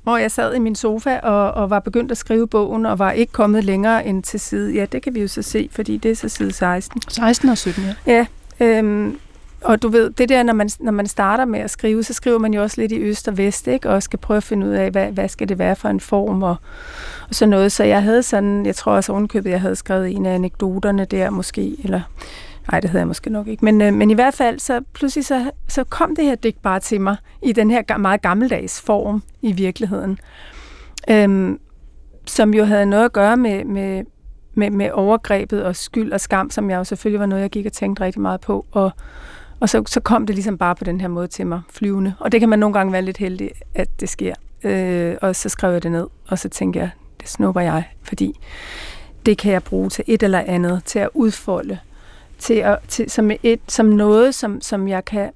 [0.03, 3.13] hvor jeg sad i min sofa og, og var begyndt at skrive bogen, og var
[3.13, 4.75] ikke kommet længere end til side.
[4.75, 7.03] Ja, det kan vi jo så se, fordi det er så side 16.
[7.09, 8.13] 16 og 17, ja.
[8.13, 8.27] Ja,
[8.67, 9.19] øhm,
[9.61, 12.39] og du ved, det der, når man, når man starter med at skrive, så skriver
[12.39, 13.91] man jo også lidt i øst og vest, ikke?
[13.91, 16.43] og skal prøve at finde ud af, hvad, hvad skal det være for en form,
[16.43, 16.57] og,
[17.29, 17.73] og sådan noget.
[17.73, 21.31] Så jeg havde sådan, jeg tror også ovenkøbet, jeg havde skrevet en af anekdoterne der
[21.31, 22.01] måske, eller
[22.71, 23.65] Nej, det havde jeg måske nok ikke.
[23.65, 26.81] Men, øh, men i hvert fald, så pludselig så, så kom det her digt bare
[26.81, 30.19] til mig i den her meget gammeldags form i virkeligheden.
[31.11, 31.61] Øhm,
[32.27, 34.05] som jo havde noget at gøre med, med,
[34.55, 37.67] med, med overgrebet og skyld og skam, som jeg jo selvfølgelig var noget, jeg gik
[37.67, 38.67] og tænkte rigtig meget på.
[38.71, 38.91] Og,
[39.61, 42.15] og så, så kom det ligesom bare på den her måde til mig, flyvende.
[42.21, 44.35] Og det kan man nogle gange være lidt heldig, at det sker.
[44.65, 46.91] Øh, og så skrev jeg det ned, og så tænkte jeg,
[47.21, 48.41] det snupper jeg, fordi
[49.27, 51.79] det kan jeg bruge til et eller andet, til at udfolde
[52.39, 55.31] til at, til, som, et, som noget, som, som jeg kan,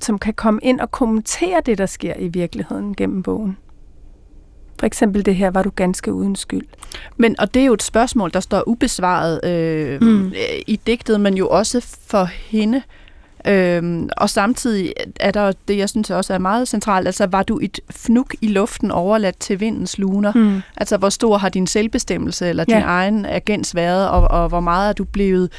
[0.00, 3.56] som kan komme ind og kommentere det, der sker i virkeligheden gennem bogen.
[4.78, 6.66] For eksempel det her, var du ganske uden skyld.
[7.16, 10.32] Men, og det er jo et spørgsmål, der står ubesvaret øh, mm.
[10.66, 12.82] i digtet, men jo også for hende.
[13.48, 17.58] Øhm, og samtidig er der det, jeg synes også er meget centralt, altså var du
[17.62, 20.32] et fnuk i luften overladt til vindens luner?
[20.34, 20.62] Mm.
[20.76, 22.84] Altså hvor stor har din selvbestemmelse eller din ja.
[22.84, 25.52] egen agens været, og, og hvor meget er du blevet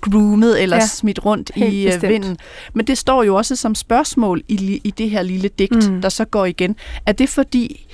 [0.00, 2.12] groomet eller ja, smidt rundt i øh, bestemt.
[2.12, 2.38] vinden.
[2.74, 6.02] Men det står jo også som spørgsmål i, i det her lille digt, mm.
[6.02, 6.76] der så går igen.
[7.06, 7.86] Er det fordi,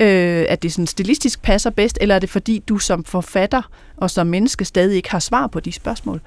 [0.00, 3.62] øh, at det sådan stilistisk passer bedst, eller er det fordi, du som forfatter
[3.96, 6.20] og som menneske stadig ikke har svar på de spørgsmål?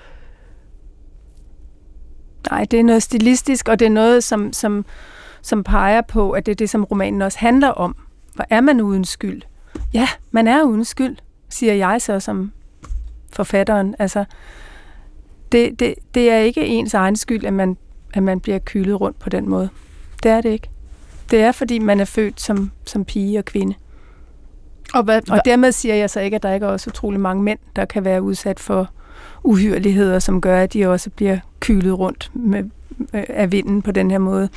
[2.52, 4.86] Nej, det er noget stilistisk, og det er noget, som, som,
[5.42, 7.96] som peger på, at det er det, som romanen også handler om.
[8.34, 9.42] Hvor er man uden skyld?
[9.94, 11.18] Ja, man er uden skyld,
[11.50, 12.52] siger jeg så som
[13.34, 13.96] forfatteren.
[14.00, 14.26] Altså,
[15.52, 17.78] det, det, det er ikke ens egen skyld, at man,
[18.14, 19.70] at man bliver kylet rundt på den måde.
[20.24, 20.70] Det er det ikke.
[21.32, 23.74] Det er, fordi man er født som, som pige og kvinde.
[24.94, 27.44] Og, hvad, og dermed siger jeg så ikke, at der ikke er også utrolig mange
[27.44, 28.90] mænd, der kan være udsat for
[29.44, 32.64] uhyreligheder, som gør, at de også bliver kylet rundt med,
[33.14, 34.50] øh, af vinden på den her måde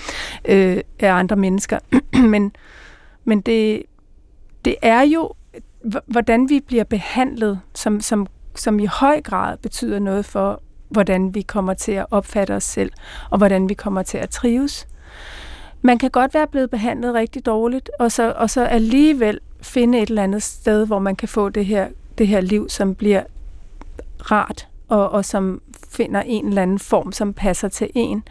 [0.45, 1.79] øh, af andre mennesker.
[2.33, 2.53] men
[3.29, 3.83] men det,
[4.65, 5.33] det er jo,
[6.07, 11.43] hvordan vi bliver behandlet, som, som, som i høj grad betyder noget for, hvordan vi
[11.43, 12.93] kommer til at opfatte os selv,
[13.31, 14.89] og hvordan vi kommer til at trives.
[15.83, 20.09] Man kan godt være blevet behandlet rigtig dårligt, og så, og så alligevel finde et
[20.09, 23.23] eller andet sted, hvor man kan få det her, det her liv, som bliver
[24.19, 28.23] rart, og, og som finder en eller anden form, som passer til en,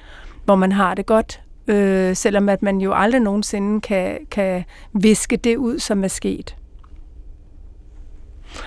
[0.46, 5.38] hvor man har det godt, øh, selvom at man jo aldrig nogensinde kan, kan viske
[5.38, 6.56] det ud, som er sket.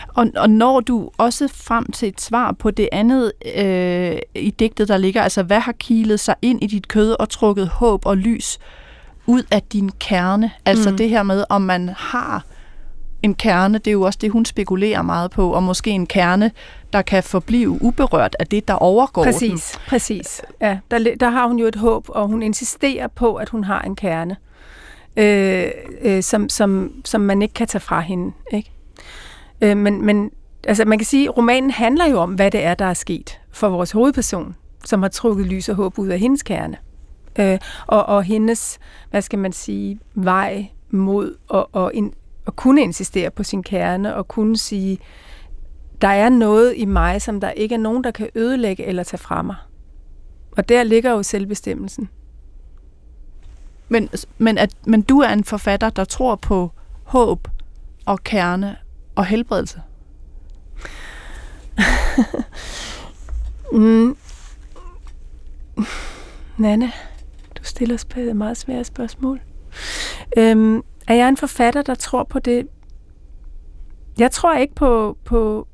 [0.09, 4.89] Og, og når du også frem til et svar på det andet øh, i digtet,
[4.89, 8.17] der ligger, altså hvad har kilet sig ind i dit kød og trukket håb og
[8.17, 8.59] lys
[9.27, 10.51] ud af din kerne?
[10.65, 10.97] Altså mm.
[10.97, 12.45] det her med, om man har
[13.23, 16.51] en kerne, det er jo også det, hun spekulerer meget på, og måske en kerne,
[16.93, 19.81] der kan forblive uberørt af det, der overgår Præcis, den.
[19.89, 20.43] præcis.
[20.61, 23.81] Ja, der, der har hun jo et håb, og hun insisterer på, at hun har
[23.81, 24.37] en kerne,
[25.17, 25.71] øh,
[26.03, 28.33] øh, som, som, som man ikke kan tage fra hende.
[28.53, 28.73] Ikke?
[29.61, 30.31] Øh, men, men
[30.67, 33.41] altså, man kan sige, at romanen handler jo om, hvad det er, der er sket
[33.51, 36.77] for vores hovedperson, som har trukket lys og håb ud af hendes kerne.
[37.39, 38.79] Øh, og, og hendes,
[39.11, 42.15] hvad skal man sige, vej mod at, og in,
[42.47, 44.99] at kunne insistere på sin kerne og kunne sige,
[46.01, 49.19] der er noget i mig, som der ikke er nogen, der kan ødelægge eller tage
[49.19, 49.57] fra mig.
[50.57, 52.09] Og der ligger jo selvbestemmelsen.
[53.89, 54.09] Men,
[54.39, 56.71] men, at, men du er en forfatter, der tror på
[57.05, 57.49] håb
[58.07, 58.77] og kerne
[59.15, 59.83] og helbredelse?
[63.73, 64.17] mm.
[66.59, 66.93] Nanne,
[67.59, 69.41] du stiller et meget svære spørgsmål.
[70.37, 72.69] Øhm, er jeg en forfatter, der tror på det?
[74.19, 75.67] Jeg tror ikke på, på...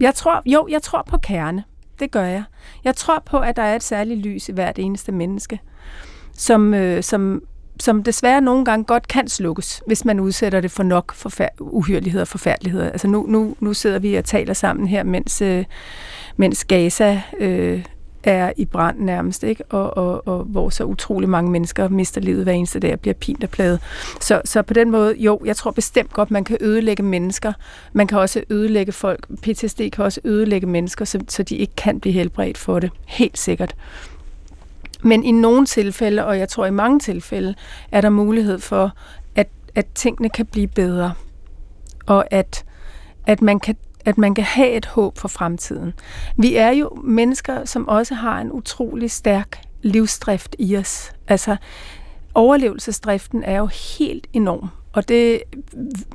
[0.00, 1.64] Jeg tror, jo, jeg tror på kerne.
[1.98, 2.44] Det gør jeg.
[2.84, 5.60] Jeg tror på, at der er et særligt lys i hvert eneste menneske,
[6.32, 7.42] som, øh, som
[7.80, 12.24] som desværre nogle gange godt kan slukkes, hvis man udsætter det for nok forfær- uhyreligheder
[12.24, 12.90] og forfærdeligheder.
[12.90, 15.64] Altså nu, nu, nu sidder vi og taler sammen her, mens, øh,
[16.36, 17.84] mens Gaza øh,
[18.24, 19.64] er i brand nærmest, ikke?
[19.64, 23.14] Og, og, og hvor så utrolig mange mennesker mister livet hver eneste dag og bliver
[23.14, 23.80] pint og pladet.
[24.20, 27.52] Så, så på den måde, jo, jeg tror bestemt godt, man kan ødelægge mennesker.
[27.92, 29.26] Man kan også ødelægge folk.
[29.42, 32.90] PTSD kan også ødelægge mennesker, så, så de ikke kan blive helbredt for det.
[33.06, 33.74] Helt sikkert.
[35.02, 37.54] Men i nogle tilfælde, og jeg tror i mange tilfælde,
[37.92, 38.92] er der mulighed for,
[39.34, 41.12] at, at tingene kan blive bedre.
[42.06, 42.64] Og at,
[43.26, 45.92] at, man kan, at man kan have et håb for fremtiden.
[46.36, 51.12] Vi er jo mennesker, som også har en utrolig stærk livsdrift i os.
[51.28, 51.56] Altså,
[52.34, 53.66] overlevelsesdriften er jo
[53.98, 54.68] helt enorm.
[54.96, 55.42] Og det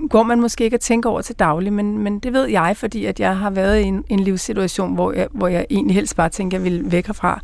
[0.09, 3.05] går man måske ikke at tænke over til daglig, men, men det ved jeg, fordi
[3.05, 6.29] at jeg har været i en, en livssituation, hvor jeg, hvor jeg egentlig helst bare
[6.29, 7.41] tænker, at jeg vil væk herfra.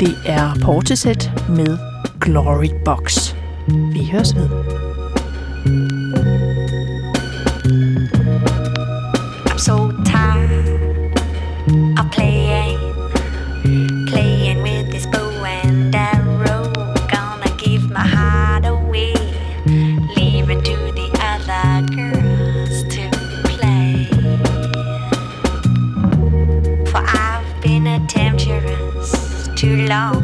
[0.00, 1.78] Det er Portishead med
[2.20, 3.34] Glory Box.
[3.68, 4.48] Vi høres ved.
[5.66, 6.03] I'm
[29.88, 30.23] love.